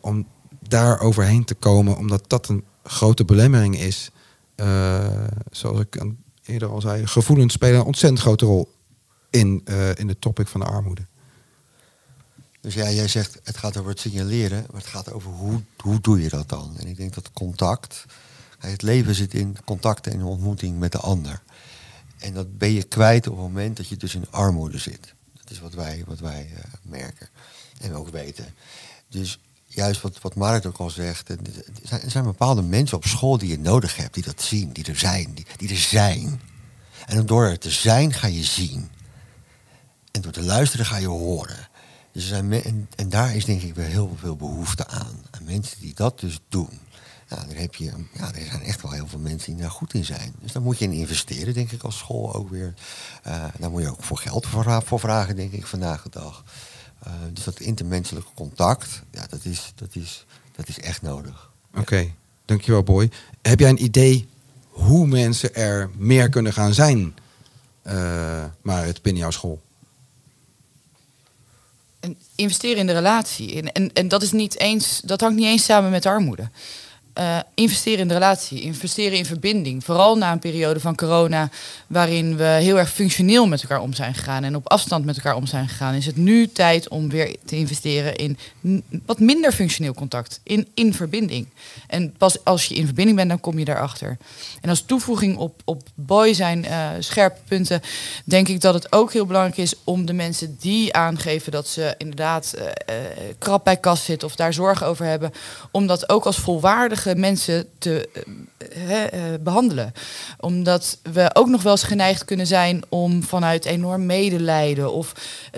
om 0.00 0.26
daar 0.68 1.00
overheen 1.00 1.44
te 1.44 1.54
komen, 1.54 1.96
omdat 1.96 2.24
dat 2.26 2.48
een 2.48 2.64
grote 2.82 3.24
belemmering 3.24 3.78
is. 3.78 4.10
Eh, 4.54 5.24
zoals 5.50 5.80
ik 5.80 6.04
eerder 6.44 6.68
al 6.68 6.80
zei, 6.80 7.06
gevoelens 7.06 7.52
spelen 7.52 7.78
een 7.78 7.86
ontzettend 7.86 8.22
grote 8.22 8.44
rol 8.44 8.74
in, 9.30 9.60
eh, 9.64 9.94
in 9.94 10.06
de 10.06 10.18
topic 10.18 10.48
van 10.48 10.60
de 10.60 10.66
armoede. 10.66 11.06
Dus 12.60 12.74
ja, 12.74 12.90
jij 12.90 13.08
zegt 13.08 13.38
het 13.42 13.56
gaat 13.56 13.76
over 13.76 13.90
het 13.90 14.00
signaleren, 14.00 14.66
maar 14.70 14.80
het 14.80 14.90
gaat 14.90 15.12
over 15.12 15.30
hoe, 15.30 15.62
hoe 15.76 16.00
doe 16.00 16.22
je 16.22 16.28
dat 16.28 16.48
dan? 16.48 16.76
En 16.78 16.86
ik 16.86 16.96
denk 16.96 17.14
dat 17.14 17.32
contact, 17.32 18.04
het 18.58 18.82
leven 18.82 19.14
zit 19.14 19.34
in 19.34 19.56
contact 19.64 20.06
en 20.06 20.22
ontmoeting 20.22 20.78
met 20.78 20.92
de 20.92 20.98
ander. 20.98 21.42
En 22.18 22.34
dat 22.34 22.58
ben 22.58 22.72
je 22.72 22.82
kwijt 22.82 23.26
op 23.26 23.34
het 23.34 23.42
moment 23.42 23.76
dat 23.76 23.88
je 23.88 23.96
dus 23.96 24.14
in 24.14 24.30
armoede 24.30 24.78
zit. 24.78 25.14
Dat 25.32 25.50
is 25.50 25.60
wat 25.60 25.74
wij, 25.74 26.04
wat 26.06 26.18
wij 26.18 26.50
eh, 26.54 26.62
merken 26.82 27.28
en 27.80 27.94
ook 27.94 28.08
weten. 28.08 28.54
Dus 29.08 29.38
juist 29.74 30.00
wat, 30.00 30.20
wat 30.20 30.34
Mark 30.34 30.66
ook 30.66 30.76
al 30.76 30.90
zegt, 30.90 31.28
er 31.28 31.38
zijn, 31.82 32.00
er 32.00 32.10
zijn 32.10 32.24
bepaalde 32.24 32.62
mensen 32.62 32.96
op 32.96 33.04
school 33.04 33.38
die 33.38 33.48
je 33.48 33.58
nodig 33.58 33.96
hebt, 33.96 34.14
die 34.14 34.22
dat 34.22 34.42
zien, 34.42 34.72
die 34.72 34.84
er 34.84 34.98
zijn, 34.98 35.34
die, 35.34 35.46
die 35.56 35.68
er 35.68 35.76
zijn. 35.76 36.40
En 37.06 37.26
door 37.26 37.44
er 37.44 37.58
te 37.58 37.70
zijn 37.70 38.12
ga 38.12 38.26
je 38.26 38.44
zien. 38.44 38.90
En 40.10 40.20
door 40.20 40.32
te 40.32 40.42
luisteren 40.42 40.86
ga 40.86 40.96
je 40.96 41.06
horen. 41.06 41.68
Dus 42.12 42.22
er 42.22 42.28
zijn 42.28 42.52
en, 42.52 42.88
en 42.96 43.08
daar 43.08 43.34
is 43.36 43.44
denk 43.44 43.62
ik 43.62 43.74
weer 43.74 43.86
heel 43.86 44.16
veel 44.20 44.36
behoefte 44.36 44.86
aan. 44.86 45.24
Aan 45.30 45.44
mensen 45.44 45.80
die 45.80 45.94
dat 45.94 46.20
dus 46.20 46.40
doen. 46.48 46.80
Nou, 47.28 47.46
daar 47.46 47.56
heb 47.56 47.74
je, 47.74 47.92
ja, 48.12 48.34
er 48.34 48.46
zijn 48.50 48.62
echt 48.62 48.82
wel 48.82 48.90
heel 48.90 49.06
veel 49.06 49.18
mensen 49.18 49.52
die 49.52 49.62
daar 49.62 49.70
goed 49.70 49.94
in 49.94 50.04
zijn. 50.04 50.34
Dus 50.40 50.52
daar 50.52 50.62
moet 50.62 50.78
je 50.78 50.84
in 50.84 50.92
investeren, 50.92 51.54
denk 51.54 51.72
ik, 51.72 51.82
als 51.82 51.98
school 51.98 52.34
ook 52.34 52.50
weer. 52.50 52.74
Eh, 53.22 53.44
daar 53.58 53.70
moet 53.70 53.82
je 53.82 53.90
ook 53.90 54.02
voor 54.02 54.18
geld 54.18 54.46
voor, 54.46 54.82
voor 54.84 55.00
vragen, 55.00 55.36
denk 55.36 55.52
ik, 55.52 55.66
vandaag 55.66 56.02
de 56.02 56.10
dag. 56.10 56.44
Eh, 57.04 57.12
dus 57.32 57.44
dat 57.44 57.60
intermenselijke 57.60 58.30
contact, 58.34 59.02
ja, 59.10 59.26
dat 59.26 59.44
is, 59.44 59.72
dat 59.74 59.88
is, 59.92 60.24
dat 60.56 60.68
is 60.68 60.80
echt 60.80 61.02
nodig. 61.02 61.50
Oké, 61.74 62.10
dankjewel 62.44 62.82
Boy. 62.82 63.10
Heb 63.42 63.60
jij 63.60 63.68
een 63.68 63.84
idee 63.84 64.28
hoe 64.68 65.06
mensen 65.06 65.54
er 65.54 65.90
meer 65.96 66.28
kunnen 66.28 66.52
gaan 66.52 66.74
zijn, 66.74 67.14
eh, 67.82 68.44
maar 68.62 68.84
het 68.84 69.02
binnen 69.02 69.22
jouw 69.22 69.30
school? 69.30 69.62
En 72.00 72.16
investeren 72.34 72.76
in 72.76 72.86
de 72.86 72.92
relatie. 72.92 73.54
En, 73.54 73.72
en, 73.72 73.92
en 73.92 74.08
dat, 74.08 74.22
is 74.22 74.32
niet 74.32 74.58
eens, 74.58 75.00
dat 75.04 75.20
hangt 75.20 75.36
niet 75.36 75.46
eens 75.46 75.64
samen 75.64 75.90
met 75.90 76.06
armoede. 76.06 76.50
Eh, 77.14 77.38
investeren 77.54 77.98
in 77.98 78.08
de 78.08 78.14
relatie, 78.14 78.60
investeren 78.60 79.18
in 79.18 79.24
verbinding. 79.24 79.84
Vooral 79.84 80.16
na 80.16 80.32
een 80.32 80.38
periode 80.38 80.80
van 80.80 80.94
corona, 80.94 81.50
waarin 81.86 82.36
we 82.36 82.44
heel 82.44 82.78
erg 82.78 82.90
functioneel 82.90 83.46
met 83.46 83.62
elkaar 83.62 83.80
om 83.80 83.92
zijn 83.92 84.14
gegaan 84.14 84.44
en 84.44 84.56
op 84.56 84.68
afstand 84.68 85.04
met 85.04 85.16
elkaar 85.16 85.34
om 85.34 85.46
zijn 85.46 85.68
gegaan, 85.68 85.94
is 85.94 86.06
het 86.06 86.16
nu 86.16 86.48
tijd 86.48 86.88
om 86.88 87.08
weer 87.08 87.36
te 87.44 87.56
investeren 87.56 88.16
in 88.16 88.38
wat 89.06 89.18
minder 89.18 89.52
functioneel 89.52 89.94
contact, 89.94 90.40
in, 90.42 90.68
in 90.74 90.94
verbinding. 90.94 91.46
En 91.86 92.14
pas 92.18 92.44
als 92.44 92.66
je 92.66 92.74
in 92.74 92.84
verbinding 92.84 93.16
bent, 93.16 93.28
dan 93.28 93.40
kom 93.40 93.58
je 93.58 93.64
daarachter. 93.64 94.16
En 94.60 94.68
als 94.68 94.82
toevoeging 94.82 95.36
op, 95.36 95.60
op 95.64 95.82
Boy 95.94 96.32
zijn 96.32 96.64
eh, 96.64 96.88
scherpe 96.98 97.40
punten, 97.48 97.80
denk 98.24 98.48
ik 98.48 98.60
dat 98.60 98.74
het 98.74 98.92
ook 98.92 99.12
heel 99.12 99.26
belangrijk 99.26 99.58
is 99.58 99.74
om 99.84 100.06
de 100.06 100.12
mensen 100.12 100.56
die 100.60 100.94
aangeven 100.94 101.52
dat 101.52 101.68
ze 101.68 101.94
inderdaad 101.98 102.52
eh, 102.52 102.96
krap 103.38 103.64
bij 103.64 103.76
kas 103.76 104.04
zitten 104.04 104.28
of 104.28 104.36
daar 104.36 104.52
zorgen 104.52 104.86
over 104.86 105.04
hebben, 105.04 105.32
om 105.70 105.86
dat 105.86 106.08
ook 106.08 106.24
als 106.24 106.36
mensen 107.16 107.66
te 107.78 108.08
eh, 108.58 109.04
eh, 109.04 109.40
behandelen. 109.40 109.92
Omdat 110.40 110.98
we 111.02 111.30
ook 111.32 111.48
nog 111.48 111.62
wel 111.62 111.72
eens 111.72 111.82
geneigd 111.82 112.24
kunnen 112.24 112.46
zijn 112.46 112.82
om 112.88 113.22
vanuit 113.22 113.64
enorm 113.64 114.06
medelijden 114.06 114.92
of 114.92 115.12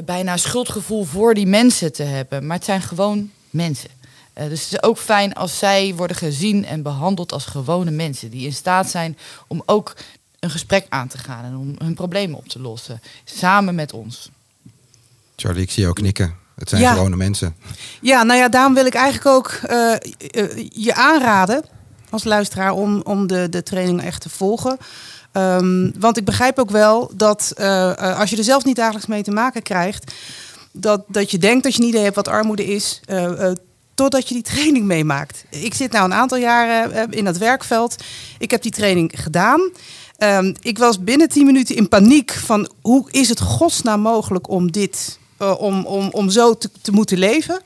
bijna 0.05 0.37
schuldgevoel 0.37 1.05
voor 1.05 1.35
die 1.35 1.47
mensen 1.47 1.93
te 1.93 2.03
hebben. 2.03 2.47
Maar 2.47 2.57
het 2.57 2.65
zijn 2.65 2.83
gewoon 2.83 3.31
mensen. 3.51 3.91
Eh, 4.33 4.49
dus 4.49 4.65
het 4.65 4.73
is 4.73 4.83
ook 4.83 4.99
fijn 4.99 5.35
als 5.35 5.59
zij 5.59 5.95
worden 5.95 6.17
gezien 6.17 6.65
en 6.65 6.83
behandeld 6.83 7.33
als 7.33 7.45
gewone 7.45 7.91
mensen 7.91 8.31
die 8.31 8.47
in 8.47 8.53
staat 8.53 8.91
zijn 8.91 9.19
om 9.47 9.63
ook 9.67 9.97
een 10.41 10.51
gesprek 10.51 10.87
aan 10.89 11.09
te 11.09 11.19
gaan 11.19 11.45
en 11.45 11.57
om 11.57 11.75
hun 11.79 11.95
problemen 11.95 12.39
op 12.39 12.49
te 12.49 12.61
lossen. 12.61 13.01
Samen 13.25 13.75
met 13.75 13.93
ons. 13.93 14.31
Charlie, 15.37 15.63
ik 15.63 15.71
zie 15.71 15.83
jou 15.83 15.95
knikken. 15.95 16.46
Het 16.57 16.69
zijn 16.69 16.83
Ja. 16.83 16.93
gewone 16.93 17.17
mensen. 17.17 17.55
Ja, 18.01 18.23
nou 18.23 18.39
ja, 18.39 18.49
daarom 18.49 18.75
wil 18.75 18.87
ik 18.87 18.95
eigenlijk 18.95 19.37
ook 19.37 19.51
eh, 19.63 19.93
eh, 19.93 20.01
je 20.71 20.95
aanraden 20.95 21.65
als 22.11 22.25
luisteraar 22.25 22.73
om, 22.73 23.01
om 23.05 23.27
de, 23.27 23.49
de 23.49 23.63
training 23.63 24.03
echt 24.03 24.21
te 24.21 24.29
volgen. 24.29 24.77
Ehm, 25.33 25.91
want 25.99 26.17
ik 26.17 26.25
begrijp 26.25 26.59
ook 26.59 26.71
wel 26.71 27.11
dat 27.15 27.53
eh, 27.57 28.19
als 28.19 28.31
je 28.31 28.37
er 28.37 28.45
zelf 28.45 28.65
niet 28.65 28.77
dagelijks 28.77 29.07
mee 29.07 29.23
te 29.23 29.31
maken 29.31 29.63
krijgt, 29.63 30.13
dat, 30.73 31.05
dat 31.07 31.31
je 31.31 31.39
denkt 31.39 31.63
dat 31.65 31.75
je 31.75 31.83
een 31.83 31.89
idee 31.89 32.03
hebt 32.03 32.17
wat 32.17 32.29
armoede 32.29 32.65
is, 32.67 33.01
totdat 33.95 34.29
je 34.29 34.35
die 34.35 34.43
training 34.43 34.85
meemaakt. 34.85 35.45
Ik 35.51 35.75
zit 35.75 35.93
nou 35.93 36.05
een 36.05 36.15
aantal 36.15 36.39
jaren 36.39 37.11
in 37.11 37.25
dat 37.25 37.37
werkveld. 37.37 37.97
Ik 38.39 38.51
heb 38.51 38.63
die 38.63 38.71
training 38.73 39.13
gedaan. 39.15 39.71
Ehm, 40.17 40.55
ik 40.61 40.79
was 40.79 41.05
binnen 41.05 41.29
10 41.29 41.47
minuten 41.47 41.77
in 41.77 41.89
paniek 41.89 42.33
van 42.33 42.71
hoe 42.81 43.11
is 43.11 43.29
het 43.29 43.41
godsnaam 43.41 44.01
mogelijk 44.01 44.49
om 44.49 44.73
dit, 44.73 45.19
eh, 45.37 45.61
om, 45.61 45.87
om, 45.87 46.09
om 46.13 46.31
zo 46.31 46.55
te, 46.55 46.71
te 46.83 46.93
moeten 46.93 47.19
leven. 47.19 47.61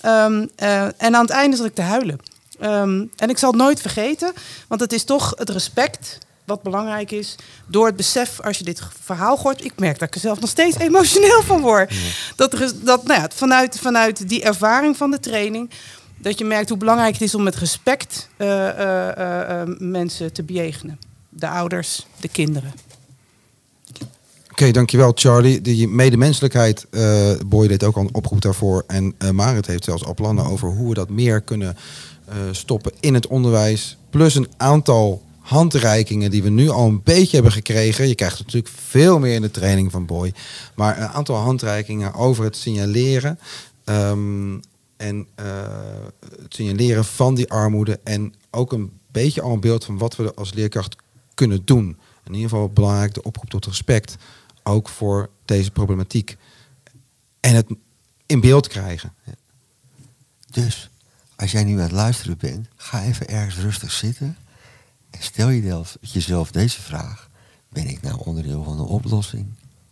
Ehm, 0.00 0.46
eh, 0.56 0.82
en 0.82 1.14
aan 1.14 1.22
het 1.22 1.30
einde 1.30 1.56
zat 1.56 1.66
ik 1.66 1.74
te 1.74 1.82
huilen. 1.82 2.18
Ehm, 2.58 3.04
en 3.16 3.28
ik 3.30 3.38
zal 3.38 3.50
het 3.50 3.60
nooit 3.60 3.80
vergeten, 3.80 4.32
want 4.68 4.80
het 4.80 4.92
is 4.92 5.04
toch 5.04 5.32
het 5.36 5.50
respect 5.50 6.18
wat 6.44 6.62
belangrijk 6.62 7.10
is. 7.10 7.34
Door 7.66 7.86
het 7.86 7.96
besef, 7.96 8.40
als 8.40 8.58
je 8.58 8.64
dit 8.64 8.80
verhaal 9.02 9.38
hoort, 9.38 9.64
ik 9.64 9.72
merk 9.76 9.98
dat 9.98 10.08
ik 10.08 10.14
er 10.14 10.20
zelf 10.20 10.40
nog 10.40 10.50
steeds 10.50 10.78
emotioneel 10.78 11.42
van 11.42 11.60
word. 11.60 11.94
Dat, 12.36 12.52
er 12.52 12.72
dat 12.84 13.04
nou 13.04 13.20
ja, 13.20 13.28
vanuit, 13.34 13.78
vanuit 13.78 14.28
die 14.28 14.42
ervaring 14.42 14.96
van 14.96 15.10
de 15.10 15.20
training, 15.20 15.70
dat 16.16 16.38
je 16.38 16.44
merkt 16.44 16.68
hoe 16.68 16.78
belangrijk 16.78 17.12
het 17.12 17.22
is 17.22 17.34
om 17.34 17.42
met 17.42 17.56
respect 17.56 18.28
eh, 18.36 19.62
mensen 19.78 20.32
te 20.32 20.42
bejegenen. 20.42 20.98
De 21.28 21.48
ouders, 21.48 22.06
de 22.20 22.28
kinderen. 22.28 22.72
Oké, 24.60 24.70
dankjewel 24.70 25.12
Charlie. 25.14 25.60
Die 25.60 25.88
medemenselijkheid, 25.88 26.86
eh 26.90 27.32
Boy 27.46 27.68
deed 27.68 27.84
ook 27.84 27.96
al 27.96 28.02
een 28.02 28.14
oproep 28.14 28.40
daarvoor. 28.40 28.84
En 28.86 29.14
eh 29.18 29.30
Marit 29.30 29.66
heeft 29.66 29.84
zelfs 29.84 30.04
al 30.04 30.14
plannen 30.14 30.44
over 30.44 30.68
hoe 30.68 30.88
we 30.88 30.94
dat 30.94 31.10
meer 31.10 31.40
kunnen 31.40 31.76
eh, 32.24 32.34
stoppen 32.50 32.92
in 33.00 33.14
het 33.14 33.26
onderwijs. 33.26 33.96
Plus 34.10 34.34
een 34.34 34.48
aantal 34.56 35.22
handreikingen 35.38 36.30
die 36.30 36.42
we 36.42 36.48
nu 36.48 36.68
al 36.68 36.86
een 36.86 37.02
beetje 37.02 37.34
hebben 37.34 37.52
gekregen. 37.52 38.08
Je 38.08 38.14
krijgt 38.14 38.38
natuurlijk 38.38 38.74
veel 38.74 39.18
meer 39.18 39.34
in 39.34 39.42
de 39.42 39.50
training 39.50 39.90
van 39.90 40.06
Boy. 40.06 40.34
Maar 40.74 40.98
een 40.98 41.08
aantal 41.08 41.36
handreikingen 41.36 42.14
over 42.14 42.44
het 42.44 42.56
signaleren. 42.56 43.38
ehm, 43.84 44.58
en 44.96 45.26
het 46.42 46.54
signaleren 46.54 47.04
van 47.04 47.34
die 47.34 47.50
armoede. 47.50 48.00
En 48.04 48.34
ook 48.50 48.72
een 48.72 48.90
beetje 49.12 49.42
al 49.42 49.52
een 49.52 49.60
beeld 49.60 49.84
van 49.84 49.98
wat 49.98 50.16
we 50.16 50.34
als 50.34 50.54
leerkracht 50.54 50.96
kunnen 51.34 51.62
doen. 51.64 51.96
In 52.24 52.34
ieder 52.34 52.48
geval 52.50 52.68
belangrijk 52.68 53.14
de 53.14 53.22
oproep 53.22 53.50
tot 53.50 53.66
respect. 53.66 54.16
Ook 54.68 54.88
voor 54.88 55.30
deze 55.44 55.70
problematiek. 55.70 56.36
En 57.40 57.54
het 57.54 57.66
in 58.26 58.40
beeld 58.40 58.68
krijgen. 58.68 59.14
Dus 60.50 60.90
als 61.36 61.52
jij 61.52 61.64
nu 61.64 61.72
aan 61.72 61.80
het 61.80 61.90
luisteren 61.90 62.38
bent, 62.38 62.68
ga 62.76 63.02
even 63.02 63.28
ergens 63.28 63.56
rustig 63.56 63.92
zitten. 63.92 64.36
En 65.10 65.22
stel 65.22 65.50
jezelf, 66.00 66.50
deze 66.50 66.80
vraag. 66.82 67.30
Ben 67.68 67.88
ik 67.88 68.02
nou 68.02 68.18
onderdeel 68.24 68.64
van 68.64 68.76
de 68.76 68.82
oplossing? 68.82 69.46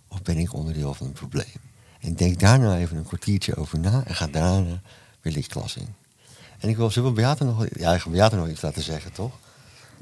Of 0.09 0.23
ben 0.23 0.39
ik 0.39 0.53
onderdeel 0.53 0.95
van 0.95 1.07
een 1.07 1.13
probleem? 1.13 1.61
En 2.01 2.15
denk 2.15 2.41
daar 2.41 2.59
nou 2.59 2.77
even 2.77 2.97
een 2.97 3.05
kwartiertje 3.05 3.57
over 3.57 3.79
na. 3.79 4.03
En 4.05 4.15
ga 4.15 4.27
daarna 4.27 4.81
weer 5.21 5.33
de 5.33 5.47
klas 5.47 5.77
in. 5.77 5.95
En 6.59 6.69
ik 6.69 6.77
wil 6.77 6.91
zoveel 6.91 7.13
Beate 7.13 7.45
nog, 7.45 7.67
ja, 7.77 7.95
ik 7.95 8.01
nog 8.37 8.49
iets 8.49 8.63
laten 8.63 8.83
zeggen, 8.83 9.13
toch? 9.13 9.39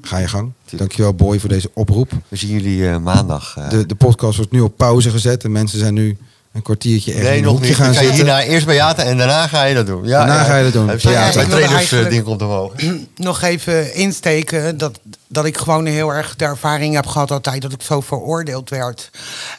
Ga 0.03 0.17
je 0.17 0.27
gang. 0.27 0.51
Dankjewel 0.71 1.13
Boy 1.13 1.39
voor 1.39 1.49
deze 1.49 1.69
oproep. 1.73 2.11
We 2.27 2.35
zien 2.35 2.49
jullie 2.49 2.89
eh, 2.89 2.97
maandag. 2.97 3.55
eh, 3.57 3.69
De, 3.69 3.85
de 3.85 3.95
podcast 3.95 4.37
wordt 4.37 4.51
nu 4.51 4.59
op 4.59 4.77
pauze 4.77 5.09
gezet. 5.09 5.43
En 5.43 5.51
mensen 5.51 5.79
zijn 5.79 5.93
nu 5.93 6.17
een 6.51 6.61
kwartiertje 6.61 7.11
ergens 7.11 7.29
nee, 7.29 7.37
in 7.37 7.43
een 7.43 7.49
nog 7.49 7.53
hoekje 7.59 7.67
niet. 7.69 7.77
gaan 7.77 7.85
Dan 7.85 7.95
ga 7.95 8.01
je 8.01 8.07
zitten. 8.07 8.25
hierna 8.25 8.43
eerst 8.43 8.65
Beate 8.65 9.01
en 9.01 9.17
daarna 9.17 9.47
ga 9.47 9.63
je 9.63 9.75
dat 9.75 9.85
doen. 9.85 10.03
Ja, 10.05 10.25
Daarna 10.25 10.43
ga 10.43 10.57
je 10.57 10.63
dat 10.63 10.73
doen. 10.73 10.85
Ja, 10.85 10.91
ja, 10.93 10.97
ik 10.97 11.01
mijn 11.01 11.33
wilde 11.33 11.47
trainers 11.49 11.71
eh, 11.73 11.77
eigenlijk- 11.77 12.09
ding 12.09 12.23
komt 12.23 12.41
omhoog. 12.41 12.73
nog 13.15 13.41
even 13.41 13.93
insteken 13.93 14.77
dat, 14.77 14.99
dat 15.27 15.45
ik 15.45 15.57
gewoon 15.57 15.85
heel 15.85 16.09
erg 16.13 16.35
de 16.35 16.45
ervaring 16.45 16.95
heb 16.95 17.05
gehad 17.07 17.31
altijd 17.31 17.61
dat 17.61 17.71
ik 17.73 17.81
zo 17.81 18.01
veroordeeld 18.01 18.69
werd. 18.69 19.09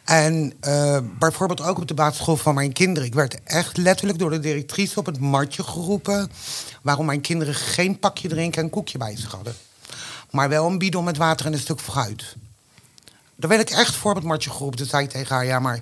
En 0.05 0.53
eh, 0.61 0.99
bijvoorbeeld 1.19 1.63
ook 1.63 1.79
op 1.79 1.89
de 1.89 1.95
basisschool 1.95 2.37
van 2.37 2.55
mijn 2.55 2.73
kinderen. 2.73 3.09
Ik 3.09 3.15
werd 3.15 3.39
echt 3.45 3.77
letterlijk 3.77 4.19
door 4.19 4.31
de 4.31 4.41
directrice 4.41 4.99
op 4.99 5.07
het 5.07 5.21
matje 5.21 5.63
geroepen 5.63 6.31
waarom 6.83 7.07
mijn 7.07 7.21
kinderen 7.21 7.55
geen 7.55 7.99
pakje 7.99 8.29
drinken 8.29 8.63
en 8.63 8.71
koekje 8.71 8.99
bij 8.99 9.17
zich 9.17 9.31
hadden. 9.31 9.55
Maar 10.35 10.49
wel 10.49 10.67
een 10.67 10.79
bidon 10.79 11.05
met 11.05 11.17
water 11.17 11.47
en 11.47 11.53
een 11.53 11.59
stuk 11.59 11.81
fruit. 11.81 12.37
Daar 13.37 13.51
werd 13.51 13.71
ik 13.71 13.77
echt 13.77 13.95
voor 13.95 14.15
het 14.15 14.25
matje 14.25 14.51
geroepen. 14.51 14.79
Toen 14.79 14.87
zei 14.87 15.05
ik 15.05 15.11
tegen 15.11 15.35
haar, 15.35 15.45
ja 15.45 15.59
maar 15.59 15.81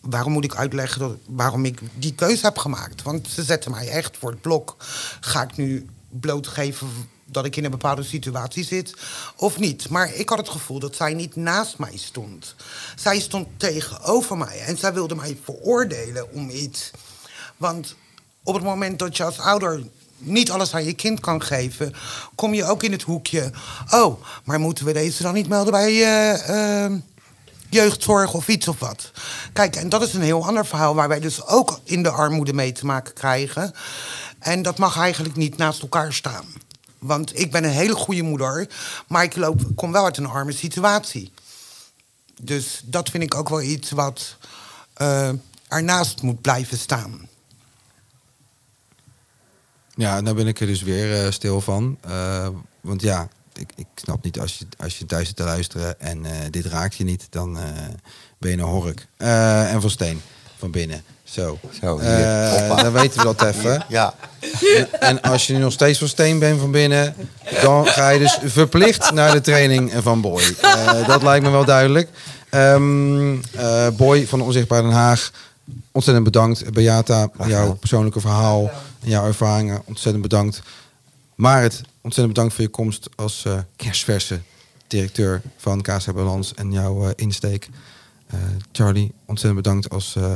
waarom 0.00 0.32
moet 0.32 0.44
ik 0.44 0.54
uitleggen 0.54 1.00
dat, 1.00 1.16
waarom 1.26 1.64
ik 1.64 1.80
die 1.94 2.14
keuze 2.14 2.44
heb 2.44 2.58
gemaakt? 2.58 3.02
Want 3.02 3.28
ze 3.28 3.42
zetten 3.42 3.70
mij 3.70 3.88
echt 3.88 4.16
voor 4.16 4.30
het 4.30 4.40
blok. 4.40 4.76
Ga 5.20 5.42
ik 5.42 5.56
nu 5.56 5.86
blootgeven 6.08 6.88
dat 7.24 7.44
ik 7.44 7.56
in 7.56 7.64
een 7.64 7.70
bepaalde 7.70 8.02
situatie 8.02 8.64
zit 8.64 8.94
of 9.36 9.58
niet? 9.58 9.88
Maar 9.88 10.14
ik 10.14 10.28
had 10.28 10.38
het 10.38 10.48
gevoel 10.48 10.78
dat 10.78 10.96
zij 10.96 11.14
niet 11.14 11.36
naast 11.36 11.78
mij 11.78 11.96
stond. 11.96 12.54
Zij 12.96 13.20
stond 13.20 13.48
tegenover 13.56 14.36
mij 14.36 14.60
en 14.60 14.78
zij 14.78 14.92
wilde 14.92 15.14
mij 15.14 15.38
veroordelen 15.42 16.32
om 16.32 16.50
iets. 16.50 16.90
Want 17.56 17.96
op 18.42 18.54
het 18.54 18.64
moment 18.64 18.98
dat 18.98 19.16
je 19.16 19.24
als 19.24 19.38
ouder 19.38 19.82
niet 20.18 20.50
alles 20.50 20.74
aan 20.74 20.84
je 20.84 20.92
kind 20.92 21.20
kan 21.20 21.42
geven, 21.42 21.94
kom 22.34 22.54
je 22.54 22.64
ook 22.64 22.82
in 22.82 22.92
het 22.92 23.02
hoekje. 23.02 23.50
Oh, 23.90 24.22
maar 24.44 24.60
moeten 24.60 24.84
we 24.84 24.92
deze 24.92 25.22
dan 25.22 25.34
niet 25.34 25.48
melden 25.48 25.72
bij 25.72 26.04
eh, 26.44 26.92
jeugdzorg 27.68 28.34
of 28.34 28.48
iets 28.48 28.68
of 28.68 28.78
wat? 28.78 29.10
Kijk, 29.52 29.76
en 29.76 29.88
dat 29.88 30.02
is 30.02 30.14
een 30.14 30.22
heel 30.22 30.46
ander 30.46 30.66
verhaal 30.66 30.94
waar 30.94 31.08
wij 31.08 31.20
dus 31.20 31.46
ook 31.46 31.80
in 31.84 32.02
de 32.02 32.10
armoede 32.10 32.52
mee 32.52 32.72
te 32.72 32.86
maken 32.86 33.14
krijgen. 33.14 33.74
En 34.38 34.62
dat 34.62 34.78
mag 34.78 34.98
eigenlijk 34.98 35.36
niet 35.36 35.56
naast 35.56 35.82
elkaar 35.82 36.12
staan. 36.12 36.44
Want 36.98 37.38
ik 37.38 37.50
ben 37.50 37.64
een 37.64 37.70
hele 37.70 37.94
goede 37.94 38.22
moeder, 38.22 38.68
maar 39.08 39.22
ik 39.22 39.36
loop, 39.36 39.62
kom 39.74 39.92
wel 39.92 40.04
uit 40.04 40.16
een 40.16 40.26
arme 40.26 40.52
situatie. 40.52 41.32
Dus 42.40 42.82
dat 42.84 43.10
vind 43.10 43.22
ik 43.22 43.34
ook 43.34 43.48
wel 43.48 43.62
iets 43.62 43.90
wat 43.90 44.36
eh, 44.94 45.30
ernaast 45.68 46.22
moet 46.22 46.40
blijven 46.40 46.78
staan. 46.78 47.28
Ja, 49.94 50.20
nou 50.20 50.36
ben 50.36 50.46
ik 50.46 50.60
er 50.60 50.66
dus 50.66 50.82
weer 50.82 51.24
eh, 51.24 51.30
stil 51.30 51.60
van. 51.60 51.98
Eh, 52.00 52.48
want 52.80 53.02
ja, 53.02 53.28
ik, 53.52 53.68
ik 53.76 53.86
snap 53.94 54.24
niet 54.24 54.40
als 54.40 54.58
je, 54.58 54.66
als 54.78 54.98
je 54.98 55.06
thuis 55.06 55.26
zit 55.26 55.36
te 55.36 55.42
luisteren 55.42 56.00
en 56.00 56.24
eh, 56.24 56.32
dit 56.50 56.66
raakt 56.66 56.94
je 56.94 57.04
niet, 57.04 57.26
dan 57.30 57.58
ben 58.38 58.50
je 58.50 58.56
een 58.56 58.62
hork. 58.62 59.06
En 59.16 59.80
van 59.80 59.90
steen, 59.90 60.20
van 60.58 60.70
binnen. 60.70 61.02
Zo. 61.24 61.58
Zo, 61.80 61.98
dan 62.76 62.92
weten 62.92 63.18
we 63.18 63.34
dat 63.34 63.42
even. 63.42 63.84
Ja, 63.88 64.14
En 65.00 65.22
als 65.22 65.46
je 65.46 65.52
nu 65.52 65.58
nog 65.58 65.72
steeds 65.72 65.98
van 65.98 66.08
steen 66.08 66.38
bent 66.38 66.60
van 66.60 66.70
binnen, 66.70 67.14
dan 67.62 67.86
ga 67.86 68.08
je 68.08 68.18
dus 68.18 68.38
verplicht 68.44 69.12
naar 69.12 69.32
de 69.32 69.40
training 69.40 69.92
van 70.02 70.20
Boy. 70.20 70.42
Dat 71.06 71.22
lijkt 71.22 71.44
me 71.44 71.50
wel 71.50 71.64
duidelijk. 71.64 72.08
Ehm, 72.54 73.36
eh, 73.52 73.88
Boy 73.96 74.26
van 74.26 74.40
Onzichtbaar 74.40 74.82
Den 74.82 74.90
Haag, 74.90 75.30
ontzettend 75.92 76.24
bedankt. 76.24 76.72
Beata, 76.72 77.28
jouw 77.46 77.74
persoonlijke 77.74 78.20
verhaal 78.20 78.70
en 79.00 79.08
jouw 79.08 79.26
ervaringen, 79.26 79.82
ontzettend 79.84 80.22
bedankt. 80.22 80.62
Marit, 81.34 81.82
ontzettend 82.00 82.34
bedankt 82.34 82.54
voor 82.54 82.64
je 82.64 82.70
komst 82.70 83.08
als 83.16 83.44
eh 83.44 83.58
kerstverse 83.76 84.40
directeur 84.86 85.42
van 85.56 85.82
KSA 85.82 86.12
Balans 86.12 86.54
en 86.54 86.72
jouw 86.72 87.08
eh, 87.08 87.10
insteek. 87.16 87.68
Eh, 88.26 88.38
Charlie, 88.72 89.12
ontzettend 89.24 89.62
bedankt 89.62 89.90
als 89.90 90.16
eh, 90.16 90.32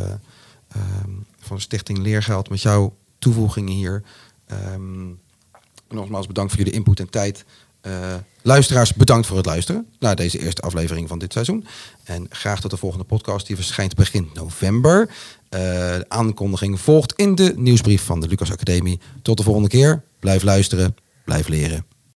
ehm, 0.68 1.10
van 1.38 1.56
de 1.56 1.62
Stichting 1.62 1.98
Leergeld 1.98 2.50
met 2.50 2.62
jouw 2.62 2.96
toevoegingen 3.18 3.72
hier. 3.72 4.02
Ehm, 4.46 5.06
nogmaals 5.88 6.26
bedankt 6.26 6.50
voor 6.52 6.60
jullie 6.60 6.78
input 6.78 7.00
en 7.00 7.10
tijd. 7.10 7.44
Eh, 7.88 8.14
luisteraars, 8.42 8.94
bedankt 8.94 9.26
voor 9.26 9.36
het 9.36 9.46
luisteren 9.46 9.86
naar 9.98 10.16
deze 10.16 10.38
eerste 10.38 10.62
aflevering 10.62 11.08
van 11.08 11.18
dit 11.18 11.32
seizoen. 11.32 11.66
En 12.04 12.26
graag 12.30 12.60
tot 12.60 12.70
de 12.70 12.76
volgende 12.76 13.04
podcast, 13.04 13.46
die 13.46 13.56
verschijnt 13.56 13.94
begin 13.94 14.30
november. 14.34 15.08
Eh, 15.48 15.60
de 15.60 16.04
aankondiging 16.08 16.80
volgt 16.80 17.12
in 17.12 17.34
de 17.34 17.52
nieuwsbrief 17.56 18.02
van 18.02 18.20
de 18.20 18.28
Lucas 18.28 18.52
Academie. 18.52 19.00
Tot 19.22 19.36
de 19.36 19.42
volgende 19.42 19.68
keer. 19.68 20.02
Blijf 20.20 20.42
luisteren, 20.42 20.96
blijf 21.24 21.48
leren. 21.48 21.97